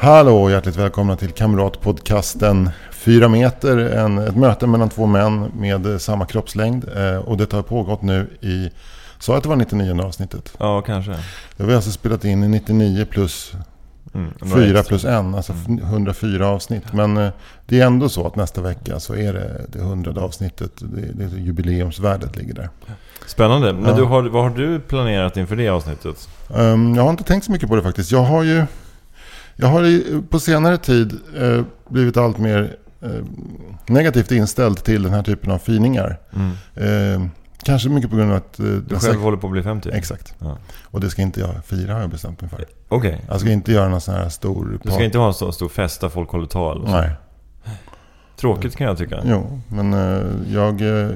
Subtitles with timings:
[0.00, 3.76] Hallå och hjärtligt välkomna till Kamratpodcasten 4 meter.
[3.78, 6.84] En, ett möte mellan två män med samma kroppslängd.
[6.96, 8.70] Eh, och det har pågått nu i,
[9.18, 10.52] sa jag att det var 99 avsnittet?
[10.58, 11.10] Ja, kanske.
[11.56, 13.52] Det har vi alltså spelat in i 99 plus
[14.14, 14.82] Mm, några 4 extra.
[14.88, 16.92] plus 1, alltså 104 avsnitt.
[16.92, 17.28] Men eh,
[17.66, 20.70] det är ändå så att nästa vecka så är det det 100 avsnittet.
[20.78, 22.68] Det, det är jubileumsvärdet ligger där.
[23.26, 23.72] Spännande.
[23.72, 23.96] Men Ja.
[23.96, 26.28] du, har, vad har du planerat inför det avsnittet?
[26.56, 28.12] Ehm, jag har inte tänkt så mycket på det faktiskt.
[28.12, 28.64] Jag har ju
[29.60, 33.10] jag har på senare tid eh, blivit allt mer eh,
[33.86, 36.18] negativt inställd till den här typen av finingar.
[36.76, 37.30] Ehm,
[37.62, 38.58] kanske mycket på grund av att...
[38.60, 39.90] eh, Du själv säkert- håller på att bli 50?
[39.92, 40.34] Exakt.
[40.38, 40.58] Ja.
[40.84, 42.64] Och det ska inte jag fira har jag bestämt mig för.
[42.88, 43.20] Okej.
[43.28, 44.78] Jag ska inte göra någon sån här stor...
[44.82, 46.80] Du ska inte ha en så stor fest där folk håller tal?
[46.82, 46.94] och så.
[46.96, 47.10] Nej.
[48.36, 49.20] Tråkigt kan jag tycka.
[49.24, 50.22] Jo, men eh,
[50.54, 51.10] jag, eh,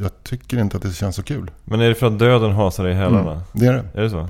[0.00, 1.50] jag tycker inte att det känns så kul.
[1.64, 3.30] Men är det för att döden hasar dig i hälarna?
[3.32, 3.84] Mm, det är det.
[3.94, 4.28] Är det så?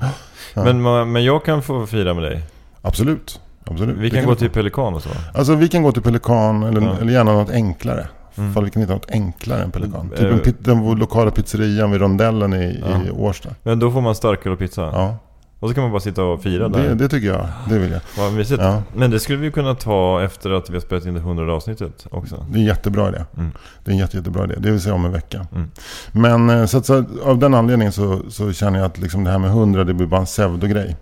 [0.55, 0.65] Ja.
[0.65, 2.43] Men, men jag kan få fira med dig.
[2.83, 3.41] Absolut.
[3.65, 3.97] Absolut.
[3.99, 4.51] Vi kan gå till.
[4.51, 5.09] Pelikan och så.
[5.35, 6.97] Alltså vi kan gå till Pelikan eller, Ja.
[7.01, 8.09] eller gärna något enklare.
[8.37, 8.55] Mm.
[8.55, 10.09] Fall vi kan hitta något enklare än Pelikan.
[10.11, 13.13] Typ eh, en pit, den lokala pizzerian vid rondellen i, i Ja.
[13.13, 13.51] Årsta.
[13.63, 14.83] Men då får man starköl och pizza.
[14.83, 15.17] Ja,
[15.61, 16.83] Och så kan man bara sitta och fira där.
[16.89, 17.47] det, det tycker jag.
[17.69, 18.01] Det vill jag.
[18.19, 18.63] Vad mysigt.
[18.63, 18.83] Ja.
[18.97, 22.07] Men det skulle vi kunna ta efter att vi har spelat in det 100 avsnittet
[22.11, 22.47] också.
[22.51, 23.25] Det är en jättebra idé.
[23.37, 23.53] Mm.
[23.85, 24.55] Det är en jätte, jättebra idé.
[24.59, 25.47] Det vill säga om en vecka.
[25.55, 25.71] Mm.
[26.13, 29.31] Men eh, så, att, så, av den anledningen så, så känner jag att liksom det
[29.31, 30.97] här med 100 det blir bara en pseudogrej.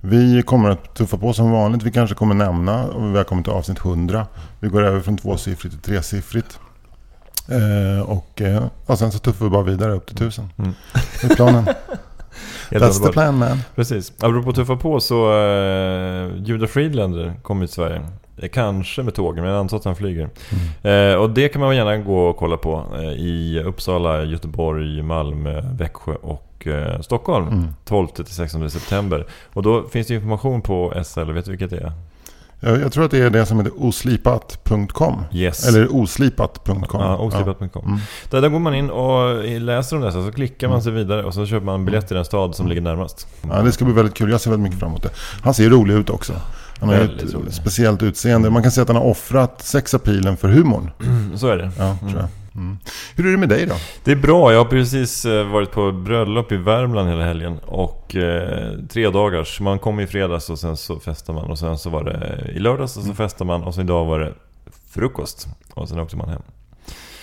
[0.00, 1.82] Vi kommer att tuffa på som vanligt.
[1.82, 4.26] Vi kanske kommer nämna och vi har kommit till avsnitt 100.
[4.60, 6.58] Vi går över från tvåsiffrigt till tresiffrigt.
[7.48, 10.48] Eh, och, eh, och sen så tuffar vi bara vidare upp till 1000.
[10.58, 10.72] Mm.
[11.20, 11.68] Det är planen.
[12.70, 13.58] That's the plan man.
[13.74, 14.12] Precis.
[14.20, 18.02] Apropå tuffa på så uh, Judah Friedlander kommer till Sverige.
[18.36, 20.28] Eh, Kanske med tåg, men jag antar att han flyger.
[20.82, 21.12] Mm.
[21.12, 25.62] Eh, och det kan man gärna gå och kolla på eh, i Uppsala, Göteborg, Malmö,
[25.78, 27.48] Växjö och eh, Stockholm.
[27.48, 27.68] Mm.
[27.86, 29.26] 12-16 september.
[29.52, 31.92] Och då finns det information på SL, vet du vilket det är?
[32.60, 35.24] Jag, jag tror att det är det som heter oslipat.com.
[35.32, 35.68] Yes.
[35.68, 36.80] Eller oslipat.com.
[36.92, 37.84] Ja, oslipat.com.
[37.86, 37.98] Mm.
[38.30, 41.34] Där, där går man in och läser om det, så klickar man sig vidare och
[41.34, 43.26] så köper man biljett till den stad som ligger närmast.
[43.50, 44.30] Ja, det ska bli väldigt kul.
[44.30, 45.10] Jag ser väldigt mycket fram emot det.
[45.42, 46.32] Han ser rolig ut också.
[46.80, 47.54] Han har ett rolig.
[47.54, 48.50] speciellt utseende.
[48.50, 50.90] Man kan säga att han har offrat sexapilen för humorn.
[51.34, 51.70] Så är det.
[51.78, 52.28] Ja, tror jag.
[52.58, 52.78] Mm.
[53.16, 53.74] Hur är det med dig då?
[54.04, 54.52] Det är bra.
[54.52, 57.58] Jag har precis eh, varit på bröllop i Värmland hela helgen.
[57.66, 59.60] Och eh, tre dagars.
[59.60, 61.50] Man kom i fredags och sen så festar man.
[61.50, 63.62] Och sen så var det i lördags och så festar man.
[63.64, 64.32] Och så idag var det
[64.90, 65.48] frukost.
[65.74, 66.42] Och sen åkte man hem.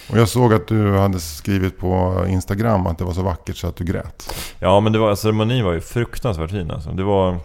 [0.09, 3.67] Och jag såg att du hade skrivit på Instagram att det var så vackert så
[3.67, 4.35] att du grät.
[4.59, 6.89] Ja men det var, ceremonin var ju fruktansvärt fin alltså.
[6.91, 7.37] Det var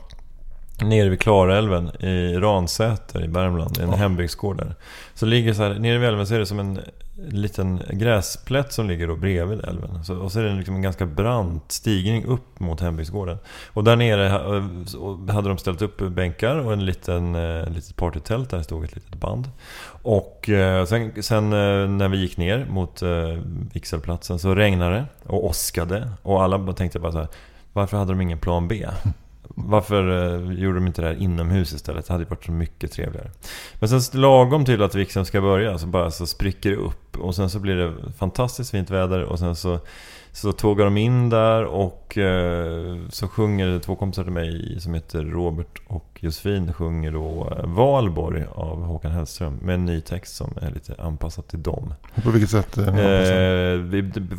[0.83, 3.79] nere vid Klarälven i Ransäter i Värmland.
[3.79, 3.97] En Ja.
[3.97, 4.75] hembygdsgård där.
[5.15, 6.81] Så ligger så här, nere vid älven så är det som en
[7.29, 10.05] liten gräsplätt som ligger då bredvid älven.
[10.05, 13.39] Så, och så är det liksom en ganska brant stigning upp mot hembygdsgården.
[13.69, 18.51] Och där nere eh, hade de ställt upp bänkar och en liten eh, litet partytält
[18.51, 19.51] där det stod ett litet band.
[20.03, 23.39] Och eh, sen, sen eh, när vi gick ner mot eh,
[23.73, 26.11] vigselplatsen så regnade det och åskade.
[26.23, 27.29] Och alla tänkte bara så här,
[27.73, 28.87] varför hade de ingen plan B?
[29.55, 32.07] Varför eh, gjorde de inte det här inomhus istället?
[32.07, 33.31] Det hade ju varit så mycket trevligare.
[33.75, 37.17] Men sen lagom till att Vixen ska börja så bara så spricker det upp.
[37.17, 39.81] Och sen så blir det fantastiskt fint väder och sen så,
[40.33, 45.23] så tågar de in där och eh, så sjunger två kompisar till mig som heter
[45.23, 50.55] Robert och Josefin sjunger då eh, Valborg av Håkan Hellström med en ny text som
[50.63, 51.95] är lite anpassad till dem.
[52.25, 52.79] På vilket sätt?
[52.79, 52.99] eh?
[52.99, 53.81] Eh,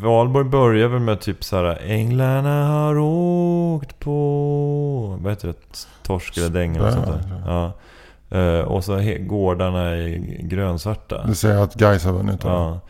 [0.02, 5.18] Valborg börjar väl med typ så här Änglarna har åkt på...
[5.20, 5.86] Vad heter det?
[6.02, 7.42] Torsk eller däng eller sånt där.
[7.46, 7.72] Ja.
[8.64, 10.08] Och så gårdarna är
[10.42, 11.24] grönsvarta.
[11.26, 12.40] Du säger att Gais har vunnit?
[12.44, 12.80] Ja.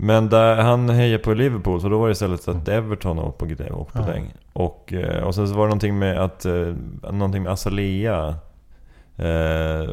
[0.00, 3.74] Men där, han hejar på Liverpool så då var det istället att Everton åkte på,
[3.74, 4.12] åkte på Ja.
[4.12, 4.32] däng.
[4.52, 6.44] Och, eh, och sen så var det någonting med att...
[6.44, 6.74] eh,
[7.12, 8.34] Någonting med Azalea.
[9.18, 9.90] Eh,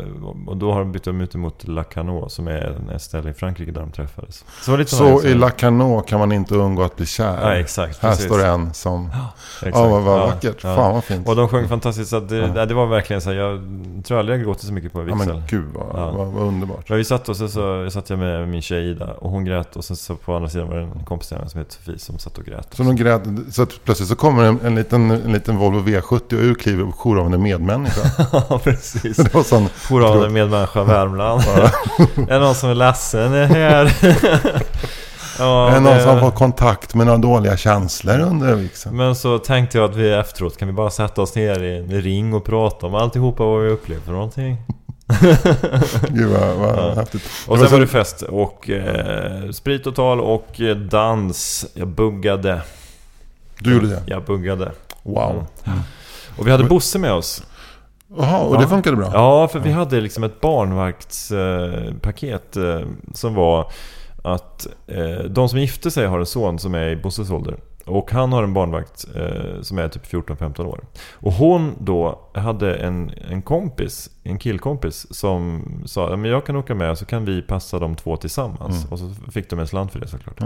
[0.48, 3.72] och då har de bytt ut mot La Cano som är ett ställe i Frankrike
[3.72, 4.46] där de träffades.
[4.62, 7.38] Så, lite Så i här- La Cano kan man inte undgå att bli kär.
[7.42, 8.26] Ja, exakt, Här precis.
[8.26, 9.06] står en som...
[9.06, 9.78] Exakt.
[9.78, 10.64] Ja, vad, vad Ja, vackert.
[10.64, 10.76] ja.
[10.76, 11.28] Fan vad fint.
[11.28, 12.10] Och de sjöng fantastiskt.
[12.10, 12.66] Så det, Ja.
[12.66, 13.62] det var verkligen så här, jag
[14.06, 15.34] tror aldrig jag gråtit så mycket på en ja, vigsel.
[15.36, 16.12] men gud vad, Ja.
[16.12, 16.90] vad, vad underbart.
[16.90, 19.76] Men vi satt och så, så satt jag med min tjej Ida och hon grät
[19.76, 22.00] och sen så på andra sidan var det en kompis till henne som heter Sofie
[22.00, 22.68] som satt och grät.
[22.72, 23.22] Så, de grät,
[23.52, 26.92] så att plötsligt så kommer en, en, liten, en liten Volvo V70 och ur kliver
[26.92, 28.02] jourhavande medmänniska.
[28.50, 29.15] Ja, precis.
[29.24, 29.70] Det var sån...
[29.90, 31.42] Jourhavande medmänniska Värmland.
[32.30, 33.94] är det någon som är ledsen är här?
[35.40, 38.96] ja, är det någon som har det- fått kontakt med några dåliga känslor under vigseln?
[38.98, 42.02] Men så tänkte jag att vi efteråt kan vi bara sätta oss ner i en
[42.02, 44.58] ring och prata om alltihopa vad vi upplevt för någonting.
[46.10, 46.94] Gud vad, vad Ja.
[46.96, 47.22] häftigt.
[47.48, 51.66] Och sen så- var det fest och eh, sprit och tal och eh, dans.
[51.74, 52.62] Jag buggade.
[53.60, 54.02] Du gjorde det?
[54.06, 54.72] Jag buggade.
[55.04, 55.48] Wow.
[56.38, 57.44] Och vi hade Bosse med oss.
[58.18, 59.10] Jaha, och det funkade bra?
[59.14, 62.80] Ja, för vi hade liksom ett barnvaktspaket eh,
[63.14, 63.72] som var
[64.24, 67.56] att eh, de som gifte sig har en son som är i Bosses ålder.
[67.86, 70.80] Och han har en barnvakt eh, som är typ 14-15 år.
[71.14, 76.56] Och hon då hade en, en kompis, en killkompis som sa "Ja, men jag kan
[76.56, 78.78] åka med så kan vi passa de två tillsammans.
[78.78, 78.92] Mm.
[78.94, 80.40] Och så fick de en slant för det såklart.
[80.40, 80.46] Ja.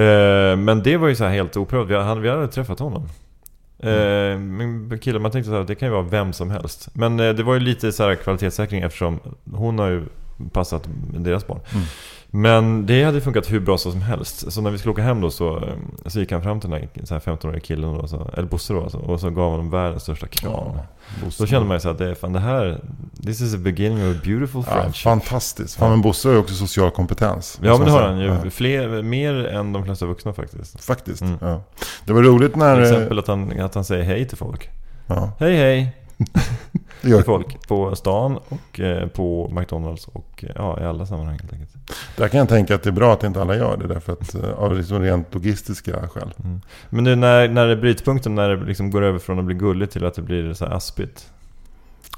[0.00, 1.88] Eh, men det var ju så här helt oprövat.
[1.88, 3.08] Vi hade, vi hade träffat honom.
[3.78, 4.92] Mm.
[4.92, 6.88] Eh, killen, man tänkte så här, det kan ju vara vem som helst.
[6.92, 9.20] Men eh, det var ju lite så här kvalitetssäkring eftersom
[9.52, 10.04] hon har ju
[10.52, 10.88] passat
[11.18, 11.60] deras barn.
[11.72, 11.84] Mm.
[12.30, 14.52] Men det hade funkat hur bra som helst.
[14.52, 15.74] Så när vi skulle åka hem då så, eh,
[16.06, 18.74] så gick han fram till den här, så här 15-åriga killen, då, så, eller Bosse
[18.74, 20.52] då alltså, och så gav honom världens största kram.
[20.52, 20.86] Ja.
[21.38, 22.80] Då kände man ju så att det, fan, det här,
[23.24, 25.02] this is a beginning of a beautiful Ja, friendship.
[25.04, 25.76] fantastiskt.
[25.76, 27.60] Fan, men Bosse har ju också social kompetens.
[27.62, 28.50] Ja men det har han Ja, ju.
[28.50, 30.84] Fler, mer än de flesta vuxna faktiskt.
[30.84, 31.22] Faktiskt.
[31.22, 31.36] Mm.
[31.40, 31.62] Ja.
[32.04, 32.74] Det var roligt när...
[32.74, 34.68] Till eh, exempel att han, att han säger hej till folk.
[35.06, 35.96] Ja, Hej hej!
[37.02, 41.06] det gör, Till folk på stan och eh, på McDonalds och eh, ja, i alla
[41.06, 41.70] sammanhang helt enkelt.
[42.16, 43.86] där kan jag tänka att det är bra att inte alla gör det.
[43.86, 46.34] Därför att av liksom rent logistiska skäl.
[46.90, 49.54] Men nu när, när det är brytpunkten, när det liksom går över från att bli
[49.54, 51.30] gulligt till att det blir så här aspigt.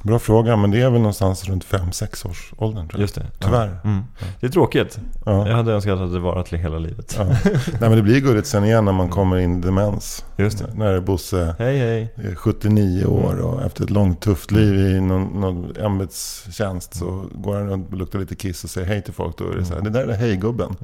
[0.07, 3.01] Bra fråga, men det är väl någonstans runt 5-6 års åldern tror jag.
[3.01, 3.27] Just det.
[3.39, 3.79] Tyvärr.
[3.85, 3.91] Ja.
[3.91, 4.05] Mm.
[4.41, 4.99] Det är tråkigt.
[5.25, 5.49] Ja.
[5.49, 7.15] Jag hade önskat att det varat till hela livet.
[7.19, 7.25] Ja.
[7.25, 10.25] Nej men det blir gulligt sen igen när man kommer in i demens.
[10.37, 10.75] Just det.
[10.75, 12.15] När Bosse Hej hej.
[12.17, 17.55] är 79 år och efter ett långt tufft liv i någon, någon ämbetstjänst så går
[17.55, 19.39] han runt och luktar lite kiss och säger hej till folk.
[19.39, 20.77] Då är det så här, det där är hejgubben.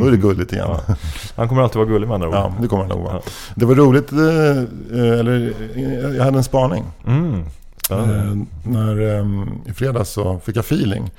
[0.00, 0.66] Då är det gulligt igen.
[0.66, 0.80] Mm.
[0.88, 0.94] Ja.
[1.36, 2.34] Han kommer alltid vara gullig med andra ord.
[2.34, 3.14] Ja, det kommer han nog vara.
[3.14, 3.22] Ja.
[3.54, 6.84] Det var roligt, eh, eh, eller eh, jag hade en spaning.
[7.06, 7.44] Mm.
[7.90, 9.26] Eh, när, eh,
[9.66, 11.10] I fredags så fick jag feeling.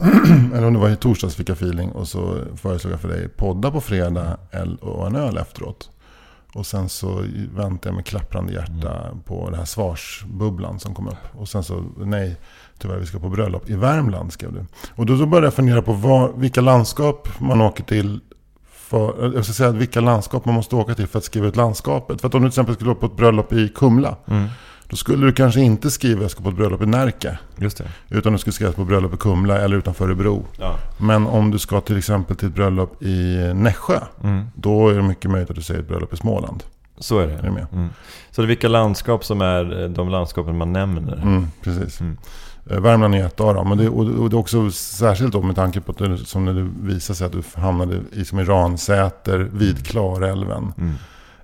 [0.54, 1.92] eller om det var i torsdags fick jag feeling.
[1.92, 4.36] Och så föreslog jag för dig podda på fredag
[4.80, 5.90] och en öl efteråt.
[6.54, 7.24] Och sen så
[7.54, 11.38] väntade jag med klapprande hjärta på den här svarsbubblan som kom upp.
[11.38, 12.36] Och sen så, nej,
[12.78, 14.66] tyvärr vi ska på bröllop i Värmland skrev du.
[14.94, 18.20] Och då, då började jag fundera på var, vilka landskap man åker till.
[18.72, 22.20] För, jag ska säga vilka landskap man måste åka till för att skriva ut landskapet.
[22.20, 24.16] För att om du till exempel skulle åka på ett bröllop i Kumla.
[24.26, 24.48] Mm.
[24.92, 27.38] Då skulle du kanske inte skriva jag ska på ett bröllop i Närke.
[27.56, 27.84] Just det.
[28.08, 30.44] Utan du skulle skriva på bröllop i Kumla eller utanför Örebro.
[30.58, 30.74] Ja.
[30.98, 34.00] Men om du ska till exempel till ett bröllop i Nässjö.
[34.24, 34.46] Mm.
[34.54, 36.62] Då är det mycket möjligt att du säger ett bröllop i Småland.
[36.98, 37.32] Så är det.
[37.32, 37.66] Är med?
[37.72, 37.88] Mm.
[38.30, 41.16] Så det är vilka landskap som är eh, de landskapen man nämner.
[41.16, 42.00] Mm, precis.
[42.00, 42.18] Mm.
[42.70, 43.68] Eh, Värmland är ett av dem.
[43.68, 46.54] Men det, och det är också särskilt då med tanke på att det, som när
[46.54, 50.72] det visade sig att du hamnade i, som i Ransäter vid Klarälven.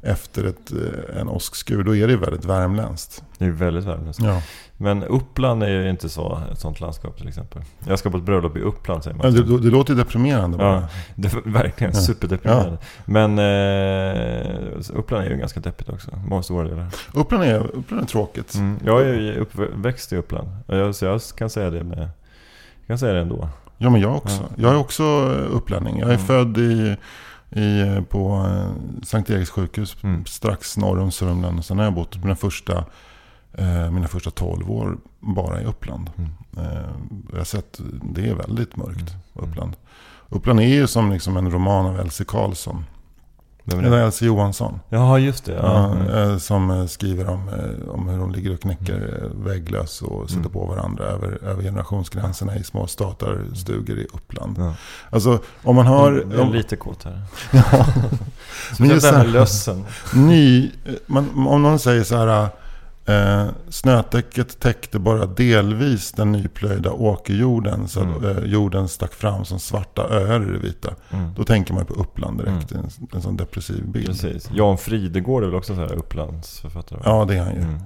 [0.02, 1.82] Efter ett, eh, en åskskur.
[1.84, 3.22] Då är det väldigt värmländskt.
[3.38, 4.24] Det är väldigt värmländskt.
[4.24, 4.42] Ja.
[4.76, 7.62] Men Uppland är ju inte så, ett sånt landskap till exempel.
[7.88, 9.26] Jag ska på ett bröllop i Uppland säger man.
[9.32, 10.74] Men det, det låter ju deprimerande bara.
[10.74, 12.00] Ja, det är verkligen Ja.
[12.00, 12.78] superdeprimerande.
[13.04, 16.10] Men eh, Uppland är ju ganska deppigt också.
[16.28, 16.86] Många stora delar.
[17.14, 18.54] Uppland, är, Uppland är tråkigt.
[18.54, 18.78] Mm.
[18.84, 20.48] Jag är ju uppväxt i Uppland.
[20.96, 21.98] Så jag kan säga det med...
[21.98, 23.48] Jag kan säga det ändå.
[23.78, 24.36] Ja, men jag också.
[24.42, 24.48] Ja.
[24.56, 25.98] Jag är också eh, upplänning.
[25.98, 26.26] Jag är Mm.
[26.26, 26.96] född i,
[27.50, 30.24] i, eh, på eh, Sankt Eriks sjukhus Mm.
[30.26, 31.64] strax norr om Sörmland.
[31.64, 32.84] Sen har jag bott mina första,
[33.52, 36.10] eh, mina första 12 år bara i Uppland.
[36.16, 36.30] Mm.
[36.58, 36.88] Eh,
[37.32, 37.80] jag har sett,
[38.14, 39.50] det är väldigt mörkt, Mm.
[39.50, 39.76] Uppland.
[40.28, 42.84] Uppland är ju som liksom en roman av Elsie Karlsson.
[43.76, 44.02] Vem är det?
[44.02, 44.80] Elsie Johansson.
[44.88, 45.52] Ja, just det.
[45.52, 45.86] Ja.
[45.92, 46.30] Mm.
[46.32, 50.28] eh, som eh, skriver om, eh, om hur de ligger och knäcker eh, vägglöss och
[50.28, 50.52] sätter Mm.
[50.52, 54.56] på varandra över, över generationsgränserna i små statarstugor i Uppland.
[54.58, 54.74] Ja.
[55.10, 56.24] Alltså om man har...
[56.36, 57.22] Jag är lite kåt här.
[57.52, 57.62] Ja.
[58.78, 59.84] Men just med här- lössen.
[60.14, 60.70] ny,
[61.06, 62.48] man, om någon säger så här...
[63.08, 67.88] Eh, snötäcket täckte bara delvis den nyplöjda åkerjorden.
[67.88, 68.38] Så att Mm.
[68.38, 70.90] eh, jorden stack fram som svarta öar i det vita.
[71.10, 71.34] Mm.
[71.34, 72.72] Då tänker man på Uppland direkt.
[72.72, 74.06] En, en sån depressiv bild.
[74.06, 74.50] Precis.
[74.52, 77.00] Jan Fridegård är väl också så här Upplandsförfattare?
[77.04, 77.60] Ja, det är han ju.
[77.62, 77.78] Mm.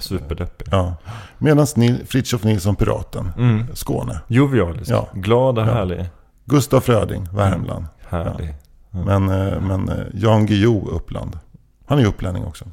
[0.00, 0.66] Superdeppig.
[0.70, 0.94] Ja.
[1.38, 3.66] Medan Nil- Fritiof Nilsson, Piraten, Mm.
[3.74, 4.20] Skåne.
[4.28, 4.90] Jovialisk.
[4.90, 5.08] Ja.
[5.14, 5.72] Glad och Ja.
[5.74, 6.08] härlig.
[6.44, 7.84] Gustav Fröding, Värmland.
[8.08, 8.54] Härlig.
[8.90, 11.38] Men, eh, men eh, Jan Guillou, Uppland.
[11.86, 12.64] Han är upplänning också.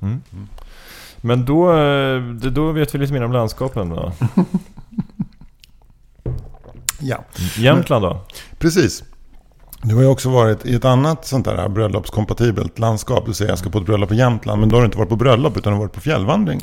[1.21, 4.11] Men då, eh, då vet vi lite mer om landskapen då.
[7.03, 7.23] Ja.
[7.57, 8.21] Jämtland då?
[8.59, 9.03] Precis.
[9.83, 13.25] Du har ju också varit i ett annat sånt där bröllopskompatibelt landskap.
[13.25, 14.59] Du säger jag ska på ett bröllop i Jämtland.
[14.59, 16.61] Men då har du inte varit på bröllop utan du har varit på fjällvandring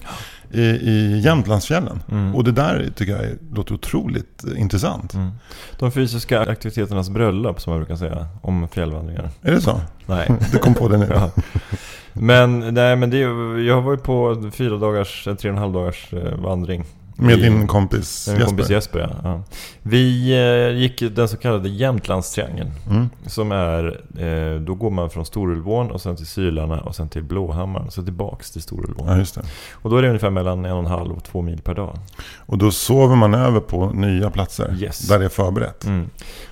[0.53, 2.03] i, i Jämtlandsfjällen.
[2.11, 2.35] Mm.
[2.35, 5.15] Och det där tycker jag är- låter otroligt intressant.
[5.15, 5.31] Mm.
[5.79, 9.31] De fysiska aktiviteternas bröllop som man brukar säga om fjällvandringar.
[9.43, 9.81] Är det så?
[10.07, 10.31] Nej.
[10.53, 11.07] Du kom på det nu.
[11.15, 11.31] Ja.
[12.21, 13.19] Men, nej, men det,
[13.63, 16.85] jag har varit på fyra dagars, eh, tre och en halv dagars eh, vandring.
[17.21, 18.57] Med din kompis med min Jesper.
[18.57, 18.99] kompis Jesper.
[18.99, 19.09] Ja.
[19.25, 19.43] Ja.
[19.83, 22.71] Vi eh, gick den så kallade Jämtlandstriangeln.
[22.91, 23.09] Mm.
[23.27, 27.23] Som är, eh, då går man från Storulvån och sen till Sylarna och sen till
[27.23, 27.91] Blåhammaren.
[27.91, 29.09] Så tillbaks till Storulvån.
[29.09, 29.43] Ja, just det.
[29.73, 31.99] Och då är det ungefär mellan en och en halv och två mil per dag.
[32.37, 34.77] Och då sover man över på nya platser.
[34.81, 34.99] Yes.
[34.99, 35.85] Där det är förberett.
[35.85, 36.11] Mm.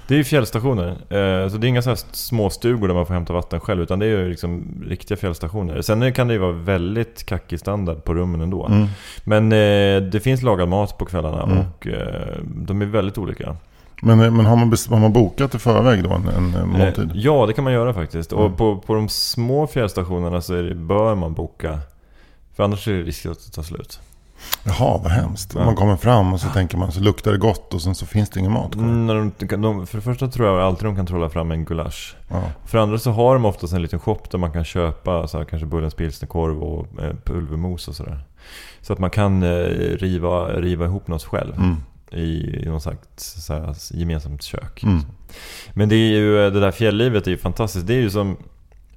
[0.08, 0.88] Det är ju fjällstationer.
[0.90, 3.82] Eh, så det är inga så här små stugor där man får hämta vatten själv.
[3.82, 5.82] Utan det är ju liksom riktiga fjällstationer.
[5.82, 8.66] Sen kan det ju vara väldigt kackig standard på rummen ändå.
[8.66, 8.86] Mm.
[9.24, 11.58] Men eh, det finns lagad mat på kvällarna Mm.
[11.58, 13.56] och eh, de är väldigt olika.
[14.02, 17.10] Men, men har, man har man bokat i förväg då en, en måltid?
[17.14, 18.32] Ja, det kan man göra faktiskt.
[18.32, 18.44] Mm.
[18.44, 21.78] Och på, på de små fjällstationerna så det, bör man boka.
[22.56, 24.00] För annars är det risk att det tar slut.
[24.64, 25.54] Jaha, vad hemskt.
[25.54, 25.64] Ja.
[25.64, 28.30] Man kommer fram och så tänker man så luktar det gott och sen så finns
[28.30, 28.82] det ingen mat kvar.
[28.84, 32.16] Mm, de, de, för det första tror jag alltid de kan trolla fram en gulasch.
[32.28, 32.42] Ja.
[32.64, 35.38] För det andra så har de oftast en liten shop där man kan köpa så
[35.38, 38.24] här, kanske Bullens pilsnerkorv och eh, pulvermos och sådär.
[38.80, 39.48] Så att man kan eh,
[39.96, 41.76] riva, riva ihop något själv Mm.
[42.10, 44.82] i, i något slags så här, gemensamt kök.
[44.82, 45.00] Mm.
[45.72, 47.86] Men det är ju, eh, det där fjälllivet är ju fantastiskt.
[47.86, 48.36] Det är ju som,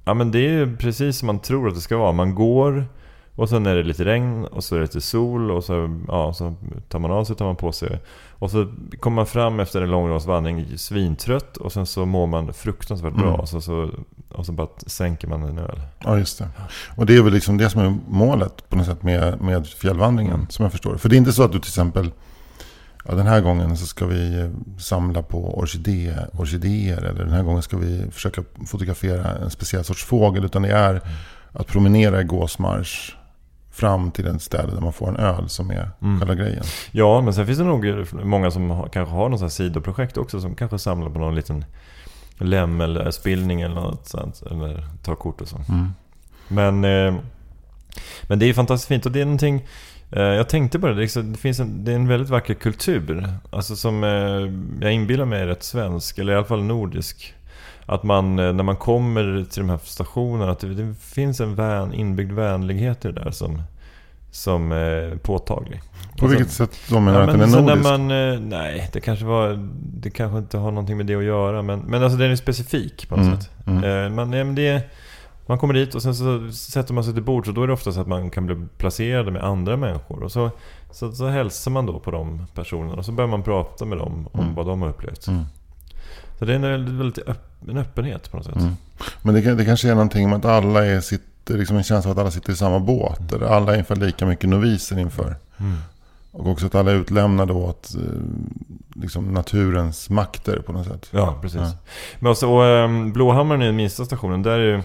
[0.04, 2.12] ja men det är precis som man tror att det ska vara.
[2.12, 2.86] Man går
[3.34, 6.32] och sen är det lite regn och så är det lite sol och så, ja,
[6.32, 6.54] så
[6.88, 8.00] tar man av sig tar man på sig.
[8.30, 12.52] Och så kommer man fram efter en lång vandring svintrött och sen så mår man
[12.52, 13.28] fruktansvärt bra.
[13.28, 13.40] Mm.
[13.40, 13.90] Och, så, så,
[14.28, 15.80] och så bara sänker man en öl.
[16.04, 16.48] ja, just det.
[16.96, 20.34] Och det är väl liksom det som är målet på något sätt med, med fjällvandringen.
[20.34, 20.48] Mm.
[20.48, 20.96] Som jag förstår.
[20.96, 22.10] För det är inte så att du till exempel
[23.04, 27.02] Ja, den här gången så ska vi samla på orkidé, orkidéer.
[27.02, 30.44] Eller den här gången ska vi försöka fotografera en speciell sorts fågel.
[30.44, 31.00] Utan det är
[31.52, 33.16] att promenera i gåsmarsch
[33.72, 36.18] fram till en ställe där man får en öl som är Mm.
[36.20, 36.64] själva grejen.
[36.90, 40.54] Ja, men sen finns det nog många som har, kanske har något sidoprojekt också som
[40.54, 41.64] kanske samlar på någon liten
[42.38, 44.42] lämmelspillning eller något sånt.
[44.50, 45.56] Eller tar kort och så.
[45.68, 45.88] Mm.
[46.48, 47.20] Men, eh,
[48.22, 49.66] men det är fantastiskt fint och det är någonting
[50.10, 53.28] eh, jag tänkte på det, liksom- det finns en, det är en väldigt vacker kultur.
[53.50, 54.10] Alltså som eh,
[54.84, 57.34] jag inbillar mig är rätt svensk, eller i alla fall nordisk.
[57.90, 61.94] Att man, eh, när man kommer till de här stationerna, att det, finns en vän,
[61.94, 63.62] inbyggd vänlighet i det där som,
[64.30, 65.80] som är påtaglig.
[65.82, 67.84] På Alltså- vilket sätt då menar du Ja, att den är nordisk?
[67.84, 71.24] när man, eh, nej, det kanske var, det kanske inte har någonting med det att
[71.24, 71.62] göra.
[71.62, 73.50] Men, men alltså den är specifik på något Mm, sätt.
[73.66, 73.84] mm.
[74.04, 74.82] Eh, man, nej, men det,
[75.46, 77.72] man kommer dit och sen så sätter man sig till bords och då är det
[77.72, 80.22] ofta så att man kan bli placerad med andra människor.
[80.22, 80.50] Och så,
[80.90, 84.28] så, så hälsar man då på de personerna och så börjar man prata med dem
[84.32, 84.54] om Mm.
[84.54, 85.26] vad de har upplevt.
[86.40, 86.62] Mm.
[86.62, 88.56] Så det är en väldigt, öpp, en öppenhet på något sätt.
[88.56, 88.76] Mm.
[89.22, 92.16] Men det, det kanske är någonting med att alla är, sitter, liksom en känsla av
[92.16, 93.28] att alla sitter i samma båt.
[93.28, 95.36] Där alla är ungefär lika mycket noviser inför.
[95.56, 95.76] Mm.
[96.32, 98.02] Och också att alla är utlämnade åt eh,
[98.94, 101.08] liksom naturens makter på något sätt.
[101.10, 101.60] Ja, precis.
[101.60, 101.72] Ja.
[102.18, 104.42] Men också, och, um, Blåhammaren är den minsta stationen.
[104.42, 104.82] Där är ju,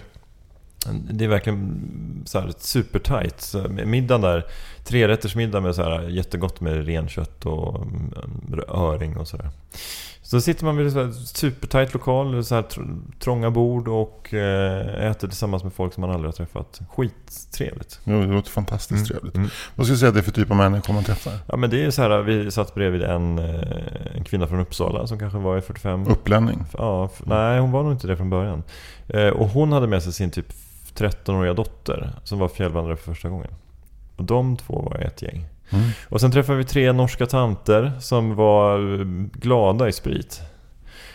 [1.10, 1.82] det är verkligen
[2.26, 3.40] så här supertight.
[3.40, 4.44] Så middagen där,
[4.84, 8.12] trerättersmiddag med så här jättegott med renkött och mm,
[8.68, 9.50] öring och sådär.
[10.26, 15.28] Så sitter man vid en supertight lokal, så här tr- trånga bord och eh, äter
[15.28, 16.80] tillsammans med folk som man aldrig har träffat.
[16.90, 18.00] Skittrevligt.
[18.04, 19.34] Jo, det låter fantastiskt trevligt.
[19.36, 19.48] Mm.
[19.74, 21.32] Vad ska du säga att det är för typ av människor man träffar?
[21.48, 25.06] Ja men det är så här, vi satt bredvid en, eh, en kvinna från Uppsala
[25.06, 26.64] som kanske var i 45 Upplänning?
[26.78, 28.62] Ja, nej hon var nog inte det från början.
[29.08, 30.46] Eh, och hon hade med sig sin typ
[30.94, 33.50] 13-åriga dotter som var fjällvandrare för första gången.
[34.16, 35.46] Och de två var ett gäng.
[35.70, 35.88] Mm.
[36.08, 40.40] Och sen träffade vi tre norska tanter som var eh, glada i sprit.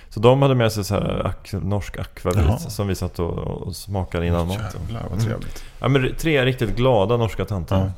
[0.09, 3.75] Så de hade med sig så här ak- norsk akvavit som vi satt och, och
[3.75, 4.63] smakade innan maten.
[4.81, 5.25] Jävlar vad Mm.
[5.25, 5.63] trevligt.
[5.79, 7.75] Ja, men tre riktigt glada norska tanter.
[7.75, 7.91] Ja.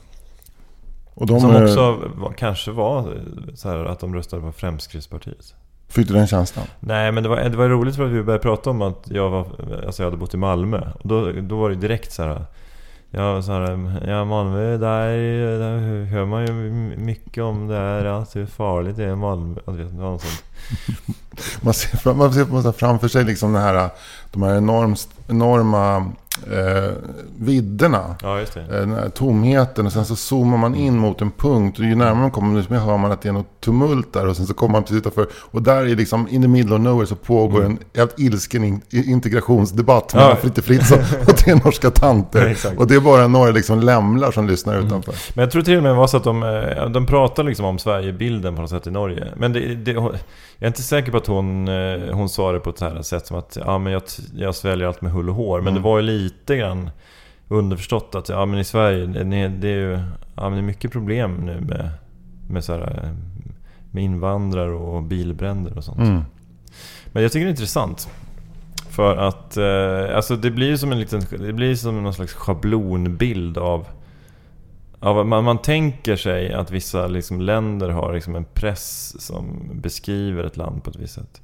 [1.14, 3.06] Och de Som är, också var, kanske var eh,
[3.56, 5.56] så här att de röstade på Fremskrittspartiet.
[5.90, 6.66] fick du den känslan?
[6.80, 9.30] Nej men det var, det var roligt för att vi började prata om att jag,
[9.30, 9.46] var,
[9.86, 10.82] alltså jag hade bott i Malmö.
[11.00, 12.46] Och då, då var det direkt så här.
[13.16, 15.08] Ja, så här, ja Malmö, där,
[15.60, 16.54] där hör man ju
[16.98, 19.60] mycket om det här, att hur farligt det är i Malmö.
[19.66, 20.44] Alltså, vet, något sånt.
[21.62, 23.90] Man ser, fram- man ser man framför sig liksom det här,
[24.32, 26.12] de här enormt, enorma
[26.52, 26.92] eh,
[27.40, 28.16] vidderna.
[28.22, 28.62] Ja, just det.
[28.62, 31.80] Eh, Den här tomheten och sen så zoomar man in mot en punkt.
[31.80, 34.28] Och ju närmare man kommer desto mer hör man att det är något tumult där.
[34.28, 35.28] Och sen så kommer man precis utanför.
[35.34, 38.82] Och där är liksom in the middle of nowhere så pågår en jävligt ilsken in,
[38.92, 40.36] integrationsdebatt mellan Ja.
[40.36, 42.46] Fritte Fritzson och tre norska tanter.
[42.52, 42.78] Exakt.
[42.78, 45.16] och det är bara några liksom lämlar som lyssnar utanför.
[45.34, 47.80] Men jag tror till och med var så att de, eh, de pratar liksom om
[47.80, 49.28] Sverigebilden på något sätt i Norge.
[49.38, 49.94] Men det, det,
[50.64, 53.02] jag är inte säker på att hon, eh, hon sa det på ett så här
[53.02, 54.02] sätt som att ja, men jag,
[54.36, 55.62] jag sväljer allt med hull och hår.
[55.62, 56.90] Men det var ju lite grann
[57.48, 60.00] underförstått att ja, men i Sverige det, det är ju
[60.36, 61.90] ja, men det är mycket problem nu med,
[62.50, 63.12] med, så här, eh,
[63.92, 66.00] med invandrare och bilbränder och sånt.
[66.00, 66.22] Mm.
[67.06, 68.10] Men jag tycker det är intressant.
[68.90, 72.34] För att eh, alltså det blir ju som en liten, det blir som någon slags
[72.34, 73.88] schablonbild av
[75.04, 80.44] av, man, man tänker sig att vissa liksom länder har liksom en press som beskriver
[80.44, 81.42] ett land på ett visst sätt.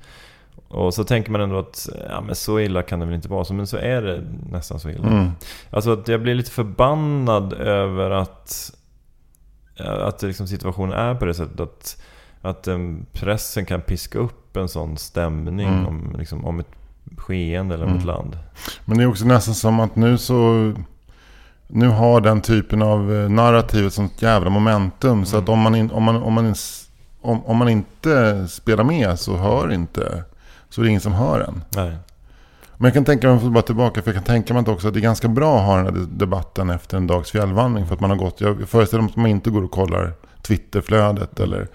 [0.67, 3.45] Och så tänker man ändå att ja, men så illa kan det väl inte vara.
[3.45, 5.07] Så, men så är det nästan så illa.
[5.07, 5.31] Mm.
[5.69, 8.71] Alltså att jag blir lite förbannad över att,
[9.77, 11.59] att liksom situationen är på det sättet.
[11.59, 12.01] Att,
[12.41, 15.87] att um, pressen kan piska upp en sån stämning Mm.
[15.87, 16.71] om, liksom, om ett
[17.17, 18.37] skeende eller om ett land.
[18.85, 20.73] Men det är också nästan som att nu så...
[21.71, 25.25] Nu har den typen av eh, narrativ ett sånt jävla momentum.
[25.25, 26.55] Så att om man, in, om, man, om, man,
[27.21, 30.23] om, om man inte spelar med så hör inte...
[30.69, 31.63] Så är det ingen som hör en.
[31.69, 31.97] Nej.
[32.77, 34.93] Men jag kan tänka mig, bara tillbaka, för jag kan tänka mig att också att
[34.93, 37.87] det är ganska bra att ha den här debatten efter en dags fjällvandring.
[37.87, 41.39] För att man har gått, jag föreställer mig att man inte går och kollar Twitterflödet
[41.39, 41.67] eller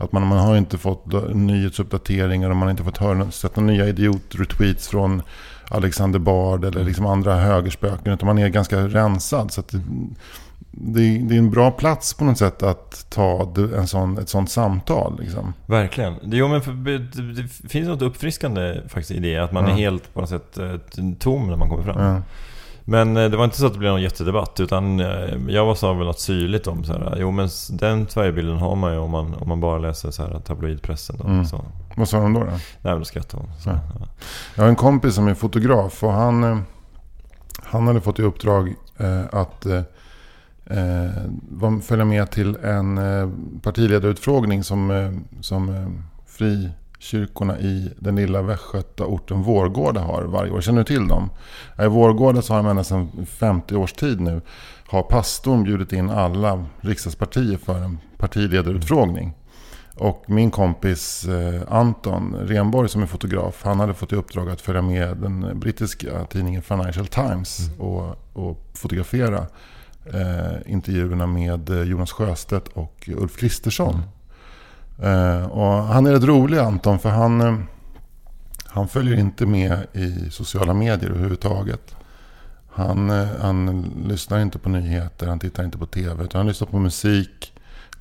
[0.00, 3.70] att man, man har inte fått nyhetsuppdateringar och man har inte fått höra, sett några
[3.72, 5.22] nya idiot-retweets från
[5.68, 8.12] Alexander Bard eller liksom andra högerspöken.
[8.12, 9.50] Utan man är ganska rensad.
[9.52, 9.80] Så det,
[10.70, 14.28] det, är- det är en bra plats på något sätt att ta en sån, ett
[14.28, 15.18] sånt samtal.
[15.20, 15.52] Liksom.
[15.66, 16.14] Verkligen.
[16.22, 16.98] Jo, men för, det,
[17.42, 19.36] det finns något uppfriskande faktiskt i det.
[19.36, 20.74] Att man är helt på något sätt eh,
[21.18, 22.00] tom när man kommer fram.
[22.02, 22.22] Ja.
[22.90, 24.60] Men eh, det var inte så att det blev någon jättedebatt.
[24.60, 27.16] Utan eh, jag var sa väl något syrligt om så här.
[27.18, 30.40] Jo men den Sverigebilden har man ju om man, om man bara läser så här
[30.40, 31.16] tabloidpressen.
[31.18, 31.24] Då.
[31.24, 31.44] Mm.
[31.44, 31.64] Så,
[31.96, 32.40] Vad sa de då?
[32.40, 32.46] då?
[32.46, 33.52] nej men då skrattade hon.
[33.60, 33.78] Så, Ja.
[34.00, 34.06] ja.
[34.54, 36.58] Jag har en kompis som är fotograf och han, eh,
[37.62, 38.74] han hade fått i uppdrag
[39.32, 39.82] att eh,
[41.82, 43.28] följa med till en eh,
[43.62, 45.88] partiledarutfrågning som, som eh,
[47.00, 50.60] frikyrkorna i den lilla västgöta orten Vårgårda har varje år.
[50.60, 51.30] Känner du till dem?
[51.78, 54.40] I Vårgårda så har de ända sedan 50 års tid nu
[54.88, 59.34] har pastorn bjudit in alla riksdagspartier för en partiledarutfrågning.
[59.96, 64.60] Och min kompis eh, Anton Renborg som är fotograf, han hade fått i uppdrag att
[64.60, 69.46] följa med den brittiska tidningen Financial Times och, och fotografera
[70.04, 74.02] eh, intervjuerna med eh, Jonas Sjöstedt och Ulf Kristersson.
[75.02, 77.54] Eh, och han är rätt rolig Anton för han, eh,
[78.66, 81.96] han följer inte med i sociala medier överhuvudtaget.
[82.68, 86.68] Han, eh, han lyssnar inte på nyheter, han tittar inte på tv utan han lyssnar
[86.68, 87.52] på musik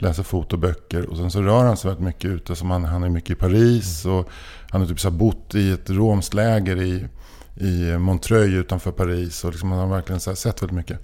[0.02, 2.56] läser fotoböcker och sen så rör han sig väldigt mycket ute.
[2.56, 4.30] Som han, han är mycket i Paris och
[4.70, 7.08] han har typ så bott i ett romskt läger i,
[7.56, 9.44] i Montreuil utanför Paris.
[9.44, 11.00] Och liksom han har verkligen så sett väldigt mycket.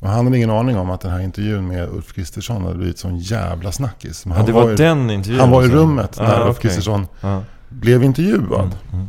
[0.00, 2.98] Och han hade ingen aning om att den här intervjun med Ulf Kristersson hade blivit
[2.98, 4.26] sån jävla snackis.
[4.26, 5.40] Men Ja, han det var, i, den intervjun.
[5.40, 6.58] han var i rummet när Ah, Ulf.
[6.58, 7.42] Kristersson Ja.
[7.68, 8.60] blev intervjuad.
[8.60, 9.08] Mm, mm.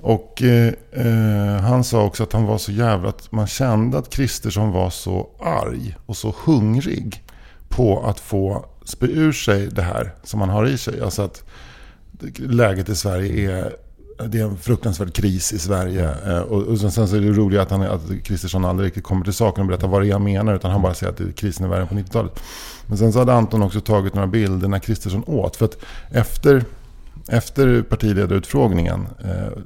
[0.00, 3.08] Och eh, eh, han sa också att han var så jävla...
[3.08, 7.22] Att man kände att Kristersson var så arg och så hungrig
[7.68, 11.00] på att få spy ur sig det här som han har i sig.
[11.00, 11.44] Alltså att
[12.36, 13.72] läget i Sverige är...
[14.28, 16.10] Det är en fruktansvärd kris i Sverige.
[16.26, 19.24] Eh, och, och sen så är det roliga att, han, att Kristersson aldrig riktigt kommer
[19.24, 20.54] till saken och berättar vad det är han menar.
[20.54, 22.40] Utan han bara säger att det- krisen är värre än på 90-talet.
[22.86, 25.56] Men sen så hade Anton också tagit några bilder när Kristersson åt.
[25.56, 25.76] För att
[26.10, 26.64] efter,
[27.28, 29.62] efter partiledarutfrågningen eh,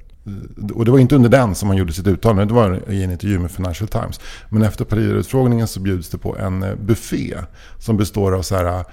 [0.75, 3.11] och det var inte under den som han gjorde sitt uttalande, det var i en
[3.11, 4.21] intervju med Financial Times.
[4.49, 7.35] Men efter partiledarutfrågningen så bjuds det på en eh, buffé
[7.79, 8.85] som består av så här,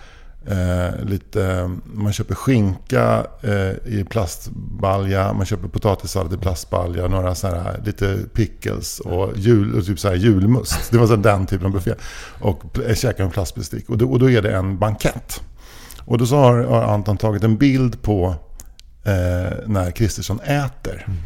[0.46, 7.48] eh, lite, man köper skinka eh, i plastbalja, man köper potatissallad i plastbalja, några så
[7.48, 10.92] här, lite pickles och, jul, och typ så här julmust.
[10.92, 11.94] Det var så här, den typen av buffé.
[12.40, 13.90] Och käkar med plastbestick.
[13.90, 15.42] Och då, och då är det en bankett.
[16.06, 18.36] Och då så har, har Anton tagit en bild på
[19.04, 21.06] eh, när Kristersson äter.
[21.08, 21.20] Mm.